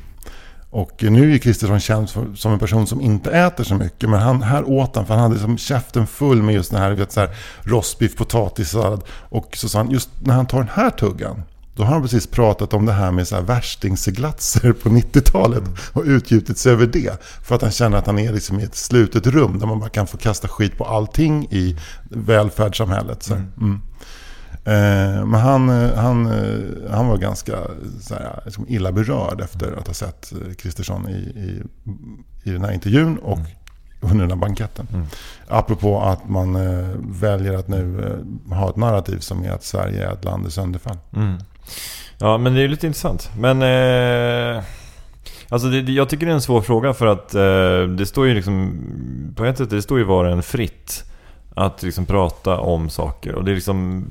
[0.75, 4.09] Och nu är Kristersson känd som en person som inte äter så mycket.
[4.09, 6.91] Men han, här åt han, för han hade som käften full med just den här,
[6.91, 7.29] vet, så här
[7.61, 9.03] rostbiff, potatissallad.
[9.09, 11.41] Och så sa han, just när han tar den här tuggan.
[11.75, 15.63] Då har han precis pratat om det här med så här värstingsseglatser på 90-talet.
[15.93, 17.23] Och utgjutit sig över det.
[17.43, 19.59] För att han känner att han är liksom i ett slutet rum.
[19.59, 21.77] Där man bara kan få kasta skit på allting i
[22.09, 23.23] välfärdssamhället.
[23.23, 23.33] Så.
[23.33, 23.43] här.
[23.57, 23.81] Mm.
[24.65, 27.58] Eh, men han, eh, han, eh, han var ganska
[28.01, 31.62] så här, liksom illa berörd efter att ha sett Kristersson i, i,
[32.43, 33.39] i den här intervjun och
[34.01, 34.88] under den här banketten.
[34.93, 35.06] Mm.
[35.47, 36.58] Apropå att man
[37.21, 38.17] väljer att nu
[38.49, 40.97] ha ett narrativ som är att Sverige är ett land i sönderfall.
[41.15, 41.38] Mm.
[42.17, 43.30] Ja, men det är lite intressant.
[43.39, 43.62] Men...
[43.62, 44.63] Eh,
[45.49, 48.34] alltså det, jag tycker det är en svår fråga för att eh, det står ju
[48.34, 48.80] liksom...
[49.36, 51.04] På ett sätt, det står ju var en fritt
[51.56, 53.36] att liksom prata om saker.
[53.36, 54.10] Och det är liksom...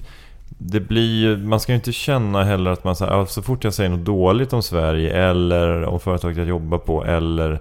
[0.58, 3.74] Det blir Man ska ju inte känna heller att man så, ja, så fort jag
[3.74, 7.60] säger något dåligt om Sverige eller om företaget jag jobbar på eller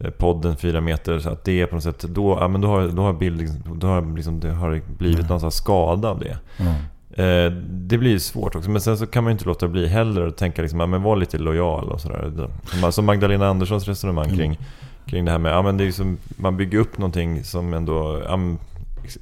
[0.00, 2.68] eh, podden fyra meter så att det är på något sätt då, ja, men då
[2.68, 6.08] har, då har, bild, liksom- då har, liksom, det har blivit någon sån här skada
[6.10, 6.38] av det.
[6.58, 6.72] Mm.
[7.14, 8.70] Eh, det blir svårt också.
[8.70, 11.02] Men sen så kan man ju inte låta bli heller att tänka liksom, ja, men
[11.02, 12.48] var lite lojal och sådär.
[12.90, 14.36] Som- Magdalena Anderssons resonemang Mm.
[14.36, 14.58] kring,
[15.06, 18.22] kring det här med, ja men det är liksom, man bygger upp någonting som ändå,
[18.28, 18.38] ja,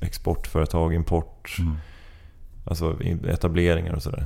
[0.00, 1.76] exportföretag, import, Mm.
[2.70, 4.24] Alltså in- etableringar och sådär.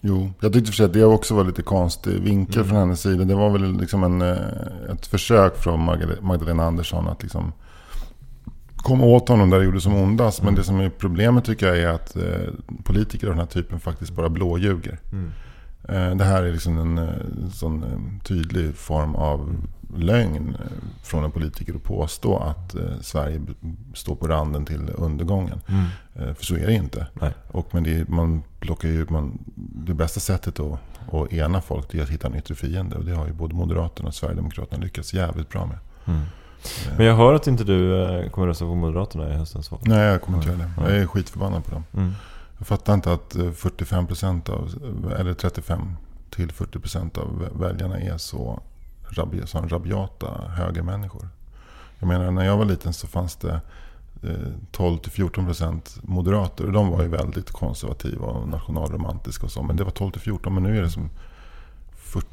[0.00, 2.68] Jo, jag tyckte för sig att det också var lite konstig vinkel Mm.
[2.68, 3.24] från hennes sida.
[3.24, 4.36] Det var väl liksom en, eh,
[4.92, 5.80] ett försök från
[6.20, 7.52] Magdalena- Andersson att liksom
[8.76, 10.42] komma åt honom där det gjorde som ondast.
[10.42, 12.22] Men det som är problemet tycker jag är att eh,
[12.84, 14.98] politiker av den här typen faktiskt bara blåljuger.
[15.88, 17.10] Eh, det här är liksom en
[17.52, 17.84] sån
[18.24, 19.56] tydlig form av
[19.96, 20.66] lögn eh,
[21.02, 23.40] från en politiker att påstå att eh, Sverige
[23.94, 25.60] står på randen till undergången.
[26.14, 27.06] Eh, för så är det inte.
[27.14, 27.32] Nej.
[27.50, 29.38] Och men det, är- man plockar ju, man,
[29.86, 30.78] det bästa sättet att,
[31.14, 32.96] att ena folk är att hitta en yttre fiende.
[32.96, 35.78] Och det har ju både Moderaterna och Sverigedemokraterna lyckats jävligt bra med.
[36.96, 39.80] Men jag hör att inte du kommer rösta på Moderaterna i höstens val.
[39.84, 40.70] Nej, jag kommer inte göra det.
[40.92, 41.84] Jag är skitförbannad på dem.
[41.96, 42.12] Mm.
[42.58, 44.70] Jag fattar inte att eh, 45% av,
[45.18, 45.96] eller 35
[46.30, 48.62] till 40% av väljarna är så,
[49.10, 51.28] rabi, så rabiata högermänniskor.
[51.98, 53.60] Jag menar, när jag var liten så fanns det
[54.22, 54.30] eh,
[54.72, 56.66] 12-14% moderater.
[56.66, 59.62] Och de var ju väldigt konservativa och nationalromantiska och så.
[59.62, 61.10] Men det var 12-14, men nu är det som
[61.96, 62.26] 40,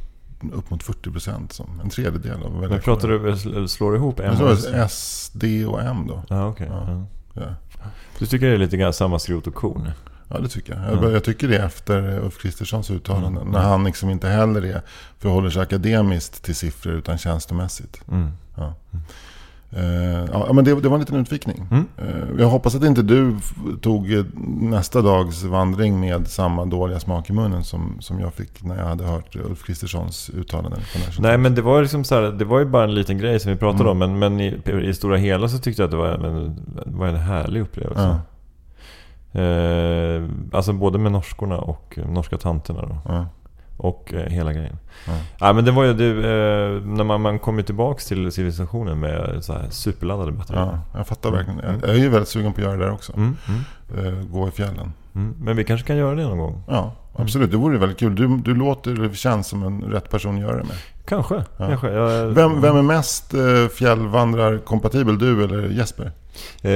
[0.51, 4.35] upp mot 40% som en tredjedel av Men pratar du, eller slår du ihop M
[4.41, 4.91] och S?
[4.91, 6.23] SD och M då.
[6.37, 6.67] Okej.
[6.71, 6.85] Ja.
[6.87, 7.05] Ja.
[7.33, 7.55] Ja.
[8.19, 9.91] Du tycker det är lite grann samma skrot och korn?
[10.33, 11.03] Ja, det tycker jag.
[11.03, 13.41] Jag, jag tycker det efter Ulf Kristerssons uttalanden.
[13.41, 13.53] Mm.
[13.53, 14.81] När han liksom inte heller är,
[15.19, 18.01] förhåller sig akademiskt till siffror utan tjänstemässigt.
[18.11, 18.29] Mm.
[18.55, 18.73] Ja.
[19.73, 21.67] Eh, ja, men det, det var en liten utvikning.
[21.71, 21.85] Mm.
[21.97, 23.35] Eh, jag hoppas att inte du
[23.81, 24.23] tog eh,
[24.61, 28.85] nästa dags vandring med samma dåliga smak i munnen som, som jag fick när jag
[28.85, 30.79] hade hört Ulf Kristerssons uttalanden.
[31.19, 33.51] Nej men det var, liksom så här, det var ju bara en liten grej som
[33.51, 34.01] vi pratade Mm.
[34.01, 34.19] om.
[34.19, 36.17] Men, men i, i stora hela så tyckte jag att det var,
[36.85, 38.01] det var en härlig upplevelse.
[38.03, 38.19] Ja.
[39.33, 42.97] Eh, alltså både med norskorna och eh, norska tanterna då.
[43.05, 43.25] Ja.
[43.77, 44.77] Och eh, hela grejen.
[45.07, 45.13] Ja.
[45.39, 45.53] Ja.
[45.53, 49.43] men det var ju det, eh, när man, man kom ju tillbaks till civilisationen med
[49.43, 50.61] så här superladdade batterier.
[50.93, 51.59] ja, jag fattar verkligen.
[51.63, 53.13] Jag, jag är ju väldigt sugen på att göra det där också.
[53.15, 53.61] Mm, mm,
[53.97, 54.93] Eh, gå i fjällen.
[55.15, 55.35] mm.
[55.39, 56.63] Men vi kanske kan göra det någon gång.
[56.67, 57.51] Ja, absolut.
[57.51, 58.15] Det vore väldigt kul.
[58.15, 60.77] Du, du låter, det känns som en rätt person att göra det med.
[61.05, 61.43] Kanske.
[61.57, 61.89] kanske.
[61.91, 66.11] Jag, Vem, vem är mest eh, fjällvandrarkompatibel, du eller Jesper?
[66.61, 66.71] Eh,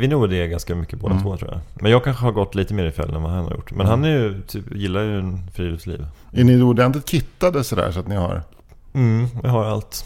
[0.00, 1.24] vi nog det ganska mycket båda Mm.
[1.24, 1.60] två tror jag.
[1.82, 3.70] Men jag kanske har gått lite mer i fjällen än vad han har gjort.
[3.70, 6.06] Men han är ju, typ, gillar ju friluftsliv.
[6.32, 8.42] Är ni ordentligt kittade sådär så att ni har
[8.94, 10.04] Mm, jag har allt.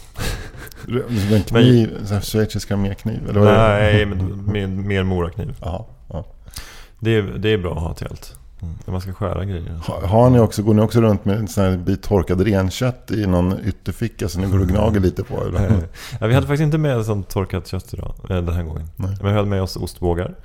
[1.33, 3.29] en kniv, så här schweiziska armékniv?
[3.29, 3.53] Eller vad?
[3.53, 5.55] Nej, men med, mer morakniv.
[5.61, 6.25] Jaha, ja.
[6.99, 8.35] Det är, det är bra att ha till allt.
[8.63, 8.75] Mm.
[8.85, 9.79] Man ska skära grejer.
[9.87, 13.11] Ha- Har ni också, går ni också runt med en sån här bit torkad renkött
[13.11, 15.43] i någon ytterficka som ni går och gnager lite på?
[15.45, 15.83] Eller?
[16.21, 18.87] Ja, vi hade faktiskt inte med sånt torkat kött idag, eh, den här gången.
[18.95, 19.17] Nej.
[19.21, 20.35] Men vi hade med oss ostbågar.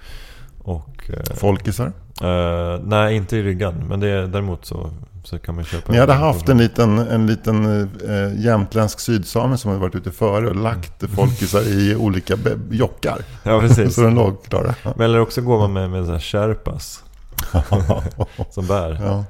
[0.63, 1.93] Och, eh, Folkisar?
[2.23, 3.75] eh, nej, inte i ryggan.
[3.89, 4.91] Men det, däremot så,
[5.25, 5.93] så kan man köpa...
[5.93, 7.65] Ni hade haft en liten, en liten
[8.09, 12.35] eh, jämtländsk sydsame som hade varit ute före och lagt folkisar i olika
[12.71, 13.19] jockar.
[13.43, 13.95] Ja, precis.
[13.95, 14.75] Så de låg klara.
[14.85, 17.05] Men eller också går man med, med så här sherpas
[18.51, 18.99] som bär.
[19.03, 19.25] ja.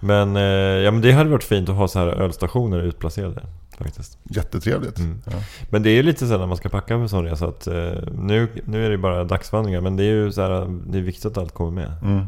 [0.00, 3.42] Men, eh, ja, men det hade varit fint att ha så här ölstationer utplacerade.
[3.78, 4.18] Faktiskt.
[4.24, 4.98] Jättetrevligt.
[4.98, 5.20] Mm.
[5.26, 5.32] Ja.
[5.70, 7.46] Men det är ju lite så här när man ska packa på en sån resa
[7.46, 7.74] att eh,
[8.12, 11.26] nu, nu är det bara dagsvandringar men det är ju så här, det är viktigt
[11.26, 11.92] att allt kommer med.
[12.02, 12.26] Mm.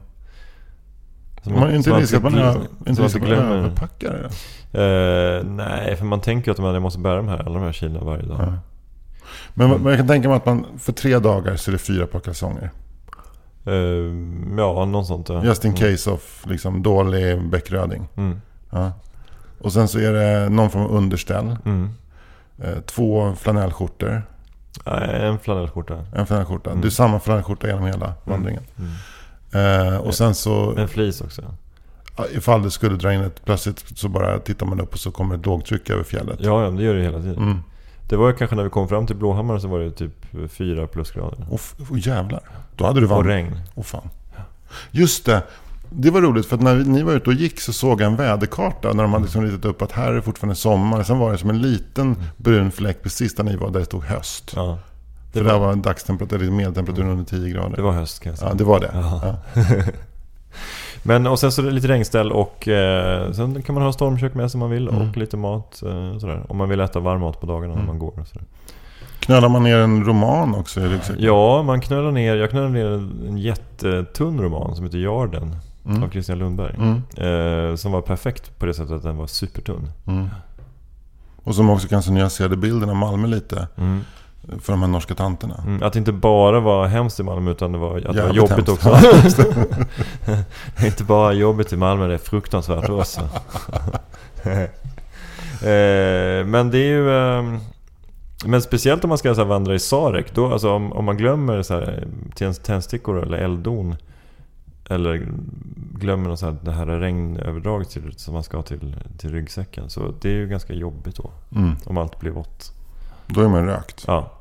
[1.45, 4.29] Så Man inte risk att man, är- inte risk att man överpackar det.
[4.83, 8.05] Eh, nej, för man tänker att man måste bära de här, alla de här kilona
[8.05, 8.39] varje dag.
[8.41, 8.53] Ja.
[9.55, 12.07] Men, men jag kan tänka mig att man för tre dagar så är det fyra
[12.07, 12.71] par kalsonger.
[13.65, 13.75] Eh,
[14.59, 15.29] ja, något sånt.
[15.29, 15.45] Ja.
[15.45, 18.09] Just in case of liksom, dålig bäckröding.
[18.17, 18.41] Mm.
[18.71, 18.93] Ja.
[19.61, 21.57] Och sen så är det någon form av underställ.
[21.65, 21.91] Mm.
[22.59, 24.23] Eh, två flanellskjortor.
[24.85, 26.05] En flanellskjorta.
[26.15, 26.71] En flanellskjorta.
[26.71, 26.81] Mm.
[26.83, 28.63] Det är samma flanellskjorta genom hela vandringen.
[29.53, 31.43] Eh, och sen så, En flis också.
[32.33, 35.35] ifall det skulle dra in ett, plötsligt så bara tittar man upp och så kommer
[35.35, 36.39] ett lågtryck över fjället.
[36.41, 37.63] Ja, ja, det gör det hela tiden.
[38.03, 38.09] Mm.
[38.09, 40.13] Det var ju kanske när vi kom fram till Blåhammar så var det typ
[40.51, 41.47] fyra plusgrader.
[41.51, 41.61] Och,
[41.91, 42.41] och jävlar.
[42.77, 43.27] Då hade du Och vandrat.
[43.35, 43.61] regn.
[43.75, 44.09] Åh fan.
[44.91, 45.43] Just det.
[45.91, 48.17] Det var roligt för att när ni var ute och gick så såg jag en
[48.17, 48.93] väderkarta.
[48.93, 51.03] När de hade liksom ritat upp att här är fortfarande sommar.
[51.03, 54.05] Sen var det som en liten brun fläck precis där ni var där det stod
[54.05, 54.53] höst.
[54.57, 54.79] Ja,
[55.33, 57.77] Det för där var dagstemperatur, medeltemperaturen under 10 grader.
[57.77, 58.51] det var höst kan jag säga.
[58.51, 58.91] Ja, det var det.
[58.95, 59.37] Ja.
[59.55, 59.63] Ja.
[61.03, 64.57] Men och sen så lite regnställ och eh, sen kan man ha stormkök med sig
[64.57, 65.09] om man vill Mm.
[65.11, 66.43] och lite mat eh, sådär.
[66.49, 67.79] Om man vill äta varm mat på dagarna Mm.
[67.85, 68.21] när man går.
[68.21, 68.45] Och sådär.
[69.21, 71.25] Knölar man ner en roman också ryggsäcken?
[71.25, 72.87] Ja, man knölar ner, jag knölar ner
[73.29, 76.03] en jättetunn roman som heter Jarden Mm.
[76.03, 76.75] av Christian Lundberg.
[76.79, 77.71] Mm.
[77.71, 79.89] Eh, som var perfekt på det sättet att den var supertunn.
[80.07, 80.29] Mm.
[81.45, 83.69] Och som också kanske nyanserade bilden av Malmö lite.
[84.49, 85.63] För de här norska tanterna.
[85.67, 88.35] Mm, att det inte bara var hemskt i Malmö utan det var, att det var
[88.35, 88.69] jobbigt hemskt.
[88.69, 88.89] också.
[90.77, 93.21] det är inte bara jobbigt i Malmö, det är fruktansvärt också.
[94.43, 94.69] eh,
[96.47, 97.17] men det är ju...
[97.17, 97.59] ehm,
[98.45, 100.35] men speciellt om man ska så här, vandra i Sarek.
[100.35, 103.97] Då, alltså, om, om man glömmer så här, tänd- tändstickor eller elddon.
[104.91, 105.27] Eller
[105.95, 109.91] glömmer något så här, det här regnöverdraget till, som man ska ha till, till ryggsäcken.
[109.91, 111.31] Så det är ju ganska jobbigt då.
[111.57, 111.77] Mm.
[111.85, 112.73] Om allt blir vått.
[113.35, 114.05] Då är man rökt.
[114.07, 114.33] Ja,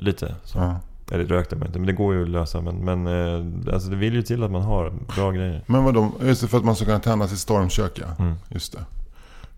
[0.00, 0.58] lite så.
[0.58, 0.76] Ja.
[1.10, 2.60] Eller rökte man inte, men det går ju att lösa.
[2.60, 5.62] Men, men eh, alltså det vill ju till att man har bra grejer.
[5.66, 6.12] Men vadå?
[6.22, 8.24] Just det, för att man ska kunna tända sitt stormkök ja.
[8.24, 8.34] Mm.
[8.48, 8.84] Just det.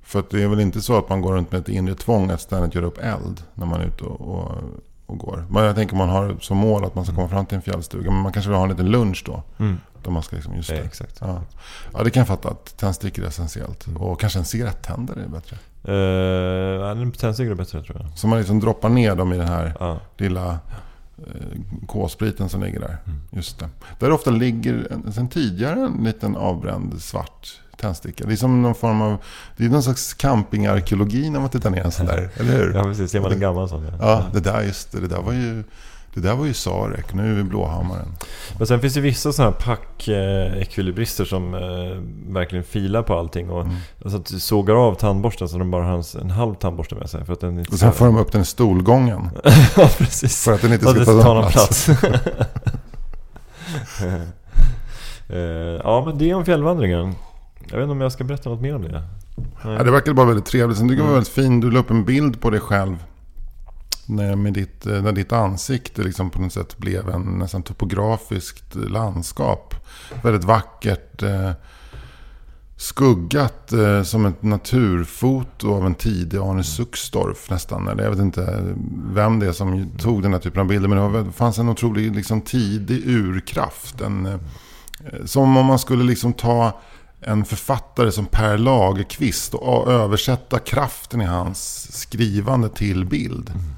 [0.02, 2.30] För att det är väl inte så att man går runt med ett inre tvång
[2.30, 4.52] att ständigt göra upp eld när man är ute och, och,
[5.06, 5.46] och går.
[5.50, 8.10] Men jag tänker man har som mål att man ska komma fram till en fjällstuga.
[8.10, 9.42] Men man kanske vill ha en liten lunch då.
[9.58, 9.78] Mm.
[10.02, 10.82] Då man ska liksom, just Ja, det.
[10.82, 11.18] exakt.
[11.20, 11.42] Ja.
[11.92, 12.48] ja, det kan jag fatta.
[12.48, 13.86] att Tändstickor är essentiellt.
[13.98, 15.56] Och kanske en cigarettändare är bättre.
[15.88, 18.18] Uh, en tändstickor är bättre tror jag.
[18.18, 19.98] Så man liksom droppar ner dem i den här Ja.
[20.16, 20.58] lilla
[21.18, 22.96] eh, K-spriten som ligger där.
[23.06, 23.20] Mm.
[23.30, 23.68] Just det.
[23.98, 28.24] Där ofta ligger en, sen tidigare en liten avbränd svart tändsticka.
[28.26, 29.16] Det är som någon form av,
[29.56, 32.30] det är någon slags campingarkeologi när man tittar ner en sån där.
[32.36, 32.74] Eller hur?
[32.74, 33.10] ja, precis.
[33.10, 33.84] Ser man en gammal sån.
[33.84, 33.92] Ja.
[34.00, 35.00] Ja, det där, just det.
[35.00, 35.64] Det där var ju,
[36.16, 37.14] det där var ju Sarek.
[37.14, 38.08] Nu är vi Blåhammaren.
[38.58, 41.60] Men sen finns det vissa sådana här pack-ekvilibrister som eh,
[42.32, 43.50] verkligen filar på allting.
[43.50, 43.76] Och, Mm.
[44.04, 47.24] alltså sågar av tandborsten så de bara har en, halv tandborste med sig.
[47.24, 49.30] För att den inte Och sen får de upp den i stolgången.
[49.76, 50.44] ja, precis.
[50.44, 51.88] För att den inte ska att ta ta någon plats.
[55.28, 55.38] Eh,
[55.84, 57.14] ja, men det är om fjällvandringen.
[57.70, 58.90] Jag vet inte om jag ska berätta något mer om det.
[59.64, 59.76] Nej.
[59.76, 60.78] Ja, det verkade bara väldigt trevligt.
[60.78, 61.60] Sen tycker jag det var väldigt fin.
[61.60, 62.96] Du la upp en bild på dig själv.
[64.06, 68.74] När, med ditt, eh, när ditt ansikte liksom på något sätt blev en nästan topografiskt
[68.74, 69.74] landskap.
[70.22, 71.22] Väldigt vackert.
[71.22, 71.50] Eh,
[72.76, 77.88] skuggat eh, som ett naturfoto av en tidig Arne Suxdorf nästan.
[77.88, 78.74] Eller jag vet inte
[79.12, 80.88] vem det är som tog den här typen av bilder.
[80.88, 84.00] Men det var, det fanns en otrolig liksom, tidig urkraft.
[84.00, 84.38] En, eh,
[85.24, 86.80] som om man skulle liksom ta
[87.20, 93.75] en författare som Per Lagerkvist och översätta kraften i hans skrivande till bild Mm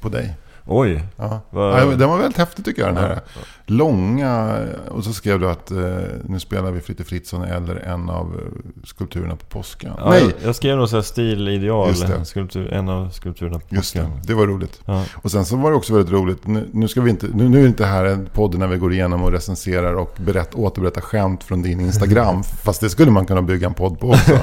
[0.00, 0.34] på dig.
[0.70, 1.04] Oj!
[1.16, 1.40] Ja.
[1.50, 2.94] Vad- Ja, den var väldigt häftig tycker jag.
[2.94, 3.40] Den här Ja.
[3.66, 4.58] långa...
[4.90, 5.78] Och så skrev du att eh,
[6.24, 9.92] nu spelar vi Fritte Fritzson eller en av eh, skulpturerna på påskan.
[9.98, 11.94] Ja, Nej, Jag, skrev nog såhär stilideal.
[12.24, 14.00] Skulptur, en av skulpturerna på just det.
[14.00, 14.20] påsken.
[14.24, 14.80] Det var roligt.
[15.22, 16.46] Och sen så var det också väldigt roligt.
[16.46, 18.76] Nu, nu, ska vi inte, nu, nu är det inte här en podd när vi
[18.76, 22.42] går igenom och recenserar och berätt, återberättar skämt från din Instagram.
[22.64, 24.38] fast det skulle man kunna bygga en podd på också.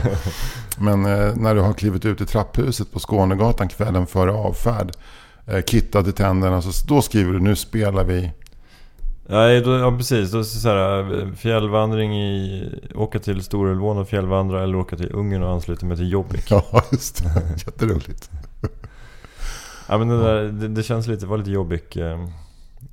[0.77, 4.91] Men eh, när du har klivit ut i trapphuset på Skånegatan kvällen före avfärd.
[5.47, 6.61] Eh, kittad i tänderna.
[6.61, 8.31] Så, då skriver du nu spelar vi.
[9.27, 10.31] Nej, då, ja precis.
[10.31, 12.69] Då är det så här, fjällvandring i...
[12.95, 16.45] Åka till Storulvån och fjällvandra eller åka till Ungern och ansluta mig till Jobbik.
[16.51, 17.43] Ja, just det.
[17.65, 18.29] Jätteroligt.
[19.89, 21.95] Ja men det, där, det, det känns lite, var lite Jobbik...
[21.95, 22.27] Eh,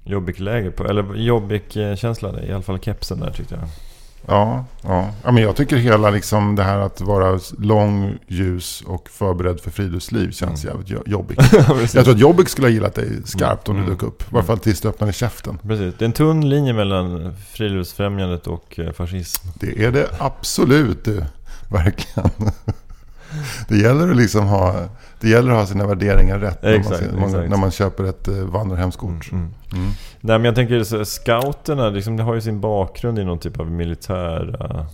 [0.05, 3.69] Jobbik-läge på, eller Jobbik-känsla i alla fall kepsen där tyckte jag.
[4.27, 5.09] Ja, ja.
[5.25, 9.71] ja men jag tycker hela liksom det här att vara lång, ljus och förberedd för
[9.71, 11.39] friluftsliv känns jävligt jo- jobbigt.
[11.95, 13.87] Jag tror att Jobbik skulle ha gillat dig skarpt om Mm.
[13.89, 14.23] du dök upp.
[14.23, 15.59] I varje fall tills du öppnade käften.
[15.63, 15.95] precis.
[15.99, 19.49] Det är en tunn linje mellan friluftsfrämjandet och eh, fascism.
[19.55, 21.25] Det är det absolut du.
[21.71, 22.31] Verkligen.
[23.69, 24.75] Det gäller att liksom ha,
[25.21, 27.51] det gäller att ha sina värderingar rätt när, Exakt, man, exakt.
[27.51, 29.33] när man köper ett eh, vandrarhemskort.
[29.33, 29.45] Mm.
[29.73, 29.91] Mm.
[30.21, 33.61] Nej men jag tänker så, scouterna, liksom, det har ju sin bakgrund i någon typ
[33.61, 34.57] av militär...
[34.61, 34.85] eh,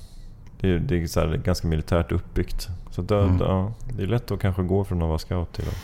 [0.61, 2.69] det är, det är så här, ganska militärt uppbyggt.
[2.91, 3.37] Så då, Mm.
[3.41, 5.79] ja, det är lätt att kanske gå från att vara scout till att...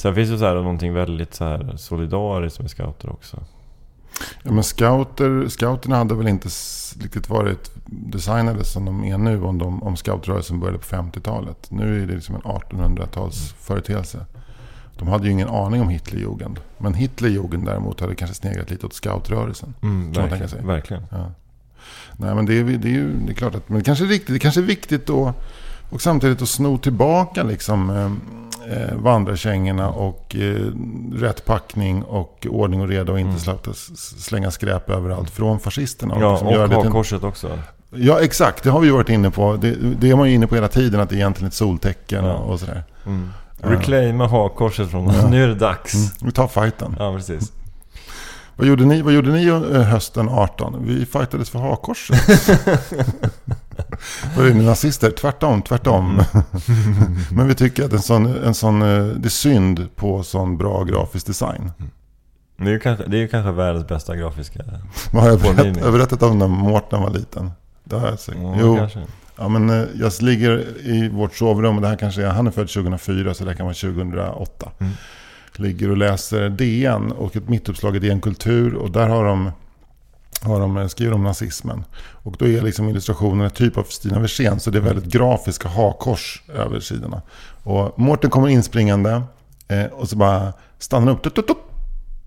[0.00, 3.36] Sen finns det så här, någonting väldigt så här, solidariskt med scouter också.
[4.42, 6.48] Ja, men scouter, scouterna hade väl inte
[7.00, 11.70] riktigt varit designade som de är nu om, de, om scoutrörelsen började på 50-talet.
[11.70, 14.26] Nu är det liksom en 1800-tals företeelse.
[14.98, 16.60] De hade ju ingen aning om Hitlerjugend.
[16.78, 19.74] Men Hitlerjugend däremot hade kanske sneglat lite åt scoutrörelsen.
[19.82, 20.64] Mm, Kan verkligen, sig.
[20.64, 21.02] verkligen.
[21.10, 21.32] Ja.
[22.16, 24.08] Nej men det är, det är ju det är klart att men det kanske är
[24.08, 25.34] riktigt, det kanske är viktigt då
[25.90, 28.12] och samtidigt att sno tillbaka liksom eh,
[28.70, 30.56] eh, vandrarkängorna och eh,
[31.12, 33.74] rätt packning och ordning och reda och inte Mm.
[34.18, 36.16] slänga skräp överallt från fascisterna.
[36.20, 37.58] Ja, liksom och hakkorset också.
[37.94, 38.64] Ja, exakt.
[38.64, 39.56] Det har vi varit inne på.
[39.56, 42.24] Det, det är man ju inne på hela tiden, att det är egentligen ett soltecken
[42.24, 42.34] Ja.
[42.34, 42.84] och sådär.
[43.06, 43.30] Mm.
[43.58, 45.04] Reclaima hakkorset från...
[45.30, 45.94] Nu är det dags.
[45.94, 46.06] Mm.
[46.22, 46.96] Vi tar fighten.
[46.98, 47.52] Ja, precis.
[48.56, 50.76] Vad gjorde ni, vad gjorde ni eh, hösten 18?
[50.86, 52.20] Vi fightades för hakkorset.
[54.36, 55.10] Vad är ni nazister?
[55.10, 56.22] Tvärtom, tvärtom.
[57.30, 60.84] Men vi tycker att en sån, en sån, eh, det är synd på sån bra
[60.84, 61.72] grafisk design.
[62.56, 64.60] Det är ju kanske, det är kanske världens bästa grafiska...
[65.12, 65.84] Vad har jag Formgivning.
[65.84, 67.50] jag berättat om när Mårten var liten?
[67.84, 68.18] Det har jag.
[68.42, 69.00] Ja, jo, kanske.
[69.36, 72.50] ja, men eh, jag ligger i vårt sovrum och det här kanske är, han är
[72.50, 74.70] född 2004 så det här kan vara 2008.
[74.78, 74.92] Mm.
[75.56, 79.50] Ligger och läser DN och ett mittuppslag i DN Kultur och där har de,
[80.42, 81.84] har de eh, skriver om nazismen.
[82.22, 85.68] Och då är liksom illustrationen en typ av Stina Wirsén så det är väldigt grafiska
[85.68, 87.22] hakkors över sidorna.
[87.62, 89.22] Och Mårten kommer inspringande
[89.68, 91.22] eh, och så bara stannar han upp.
[91.22, 91.58] Tup, tup, tup.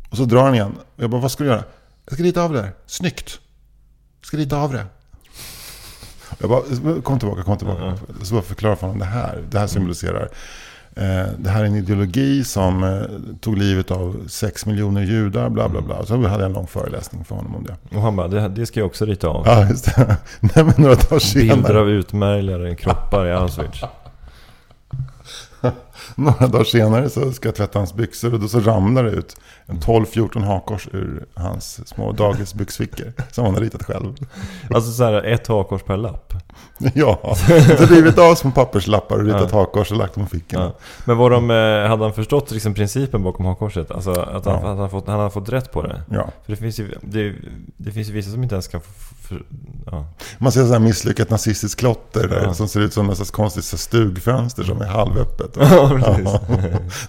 [0.10, 0.78] Och så drar han igen.
[0.95, 1.63] Och jag bara, vad ska du göra?
[2.06, 2.71] Jag ska rita av det där.
[2.86, 3.39] Snyggt.
[4.19, 4.86] Jag ska rita av det.
[6.38, 7.97] Jag bara, kom tillbaka, kom tillbaka.
[8.23, 9.43] Så bara förklara för honom det här.
[9.49, 10.30] Det här symboliserar.
[10.95, 13.01] Eh, det här är en ideologi som eh,
[13.39, 16.06] tog livet av sex miljoner judar, bla bla bla.
[16.06, 17.97] Så hade jag en lång föreläsning för honom om det.
[17.97, 19.43] Och han bara, det, det ska jag också rita av.
[19.45, 20.17] Ja, just det.
[20.39, 23.84] Nej, men några dagar Bilder senare, av utmärglade kroppar i Auschwitz.
[26.15, 29.36] några dagar senare så ska jag tvätta hans byxor och då så ramlar det ut
[29.65, 33.13] en 12-14 hakkors ur hans små dagisbyxfickor.
[33.32, 34.15] Som han har ritat själv.
[34.69, 36.34] Alltså så här, ett hakkors per lapp.
[36.93, 37.35] Ja,
[37.77, 40.63] så rivit av små papperslappar och ritat hakkors och lagt dem på fickorna.
[40.63, 40.73] Ja.
[41.05, 43.91] Men var de, eh, hade han förstått liksom principen bakom hakkorset?
[43.91, 44.71] Alltså att han, Ja.
[44.71, 46.01] att han, fått, han hade fått rätt på det?
[46.09, 46.29] Ja.
[46.45, 47.35] För det finns ju, det,
[47.77, 48.81] det finns ju vissa som inte ens kan.
[49.21, 49.43] För,
[49.85, 50.05] ja.
[50.37, 52.53] Man ser så här misslyckat nazistiskt klotter där Ja.
[52.53, 55.57] som ser ut som något slags konstigt stugfönster som är halvöppet.
[55.59, 55.91] Ja.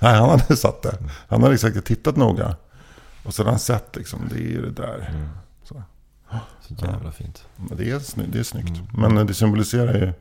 [0.01, 0.99] Nej, han hade satt det.
[1.29, 2.57] Han hade säkert tittat noga.
[3.25, 5.09] Och så hade han sett liksom, det är ju det där.
[5.15, 5.29] Mm.
[6.69, 6.75] Så.
[6.87, 7.45] Jävla fint.
[7.57, 8.81] Men Det är, sny- det är snyggt.
[8.97, 9.13] Mm.
[9.15, 10.13] Men det symboliserar ju...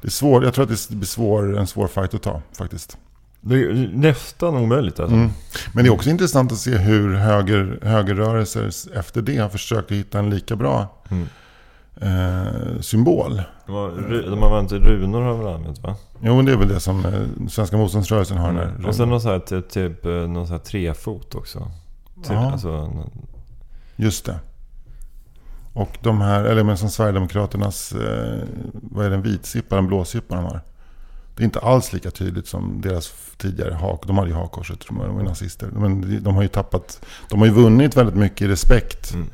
[0.00, 2.98] Det är svår, jag tror att det blir svår, en svår fight att ta faktiskt.
[3.40, 5.16] Det är nästan omöjligt alltså.
[5.16, 5.30] Mm.
[5.74, 10.18] Men det är också intressant att se hur höger, högerrörelser efter det har försökt hitta
[10.18, 11.26] en lika bra Mm.
[12.00, 13.42] eh, symbol.
[13.66, 13.90] De har,
[14.30, 15.96] de har använt runor har väl använt va?
[16.20, 18.50] Jo, men det är väl det som eh, Svenska motståndsrörelsen har.
[18.50, 18.68] Mm.
[18.78, 21.70] När, Och sen någon så här, ty- typ, eh, någon så här trefot också.
[22.22, 22.92] Typ, alltså,
[23.96, 24.38] Just det.
[25.78, 28.38] Och de här, eller men som Sverigedemokraternas, eh,
[28.72, 30.60] vad är det, en vitsippa, en blåsippa de har.
[31.36, 34.06] Det är inte alls lika tydligt som deras tidigare hak.
[34.06, 35.66] De hade ju hakkorset, de var, ju nazister.
[35.72, 39.28] Men de, har ju tappat, de har ju vunnit väldigt mycket respekt Mm.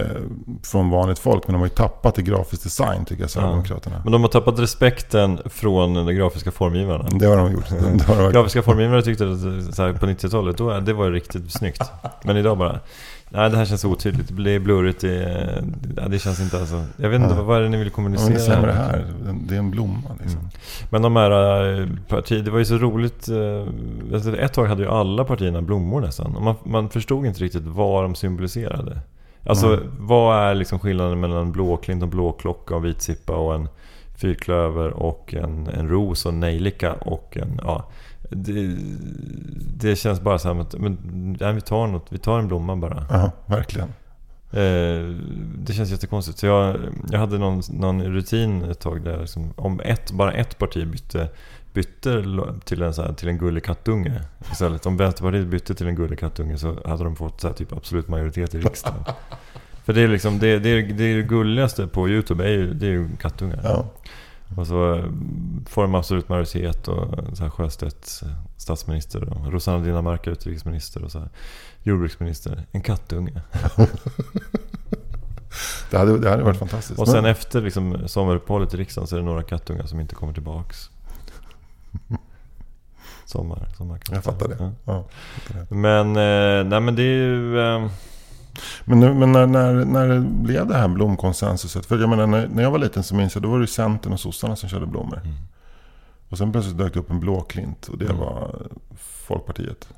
[0.00, 0.16] eh,
[0.62, 1.46] från vanligt folk.
[1.46, 4.00] Men de har ju tappat i grafisk design tycker jag, Sverigedemokraterna.
[4.04, 7.08] Men de har tappat respekten från de grafiska formgivarna.
[7.10, 7.68] Det har de gjort.
[7.98, 8.32] Det har de.
[8.32, 11.82] Grafiska formgivare tyckte att så här, på 90-talet, då, det var ju riktigt snyggt.
[12.24, 12.80] Men idag bara,
[13.30, 15.64] nej det här känns otydligt, det blir blurrigt, det,
[15.96, 16.84] ja, det känns inte alltså.
[16.96, 17.42] Jag vet inte, Ja.
[17.42, 18.60] vad är det ni vill kommunicera?
[18.60, 19.04] det det här.
[19.48, 20.38] Det är en blomma liksom.
[20.40, 20.50] Mm.
[20.90, 21.30] Men de här
[21.80, 23.28] eh, partier, det var ju så roligt.
[23.28, 26.36] eh, alltså, Ett tag hade ju alla partierna blommor nästan.
[26.36, 29.00] Och man, man förstod inte riktigt vad de symboliserade.
[29.46, 29.78] Alltså Nej.
[29.98, 33.68] vad är liksom skillnaden mellan en blåklint och blåklocka och vitsippa och en
[34.16, 37.60] fyrklöver och en, en ros och nejlika och en...
[37.64, 37.90] Ja,
[38.28, 38.76] det,
[39.76, 40.98] det känns bara så här att men,
[41.40, 43.06] nej, vi, tar något, vi tar en blomma bara.
[43.10, 43.88] Ja, verkligen.
[44.52, 45.16] Eh,
[45.58, 46.38] det känns jättekonstigt.
[46.38, 46.76] Så jag,
[47.10, 51.28] jag hade någon, någon rutin ett tag där liksom, om ett, bara ett parti bytte,
[51.72, 52.24] bytte
[52.64, 54.86] till en, så här, till en gullig kattunge istället.
[54.86, 58.08] Om Vänsterpartiet bytte till en gullig kattunge så hade de fått så här, typ absolut
[58.08, 59.04] majoritet i riksdagen.
[59.84, 62.74] För det är liksom det, det, är, det, är det gulligaste på YouTube är ju,
[62.74, 63.60] det är ju kattungar.
[63.64, 63.84] Ja.
[64.56, 65.04] Och så eh,
[65.66, 71.12] får de absolut majoritet och så här Sjöstedt eh, statsminister och Rosanna Dinamarca utrikesminister och
[71.12, 71.28] så här,
[71.82, 72.66] jordbruksminister.
[72.72, 73.42] En kattunge.
[75.90, 77.00] Det, hade, det hade varit fantastiskt.
[77.00, 80.14] Och sen Men- efter liksom sommaruppehållet i riksdagen så är det några kattungar som inte
[80.14, 80.90] kommer tillbaks.
[83.24, 84.14] Sommar, sommarkatter.
[84.14, 84.56] Jag fattar det.
[84.58, 84.72] Ja.
[84.84, 85.04] Ja.
[85.74, 87.60] Men, eh, nej men det är ju...
[87.60, 87.90] Eh,
[88.84, 91.86] Men, nu, men när, när, när det blev det här blomkonsensuset.
[91.86, 94.12] För jag menar, när, när jag var liten så minns jag, då var det Centern
[94.12, 95.20] och sossarna som körde blommor.
[95.24, 95.34] Mm.
[96.28, 98.18] Och sen plötsligt dök det upp en blåklint och det Mm.
[98.18, 98.66] var
[99.26, 99.88] Folkpartiet.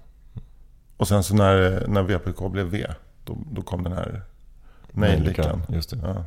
[0.97, 2.87] Och sen så när, när VPK blev V,
[3.25, 4.23] då, då kom den här
[5.91, 6.09] det.
[6.09, 6.25] Ja.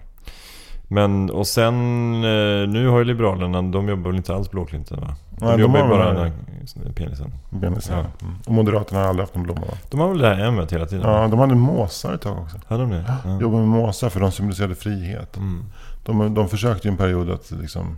[0.87, 1.73] Men och sen,
[2.15, 5.15] eh, nu har ju Liberalerna, de jobbar väl inte alls blåklinten va?
[5.29, 6.31] De Nej, de jobbar ju har bara den här
[6.95, 7.33] penisen.
[7.49, 7.97] Benisen.
[7.97, 8.05] Ja.
[8.27, 8.36] Mm.
[8.45, 9.77] Och Moderaterna har aldrig haft en blomma va?
[9.89, 11.11] De har väl det här ämnet hela tiden?
[11.11, 12.57] Ja, de hade måsar ett tag också.
[12.67, 13.13] Hade de det?
[13.25, 13.41] Ja.
[13.41, 15.38] Jobbade med måsar för de symboliserade frihet.
[15.38, 15.65] Mm.
[16.05, 17.97] De, de försökte ju en period att liksom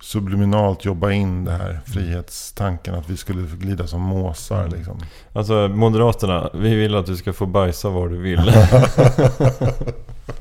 [0.00, 2.94] subliminalt jobba in det här frihetstanken.
[2.94, 4.98] Att vi skulle glida som måsar liksom.
[5.32, 8.40] Alltså Moderaterna, vi vill att du ska få bajsa var du vill.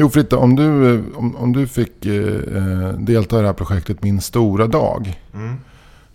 [0.00, 4.20] Jo Fritte, om du, om, om du fick eh, delta i det här projektet Min
[4.20, 5.20] stora dag.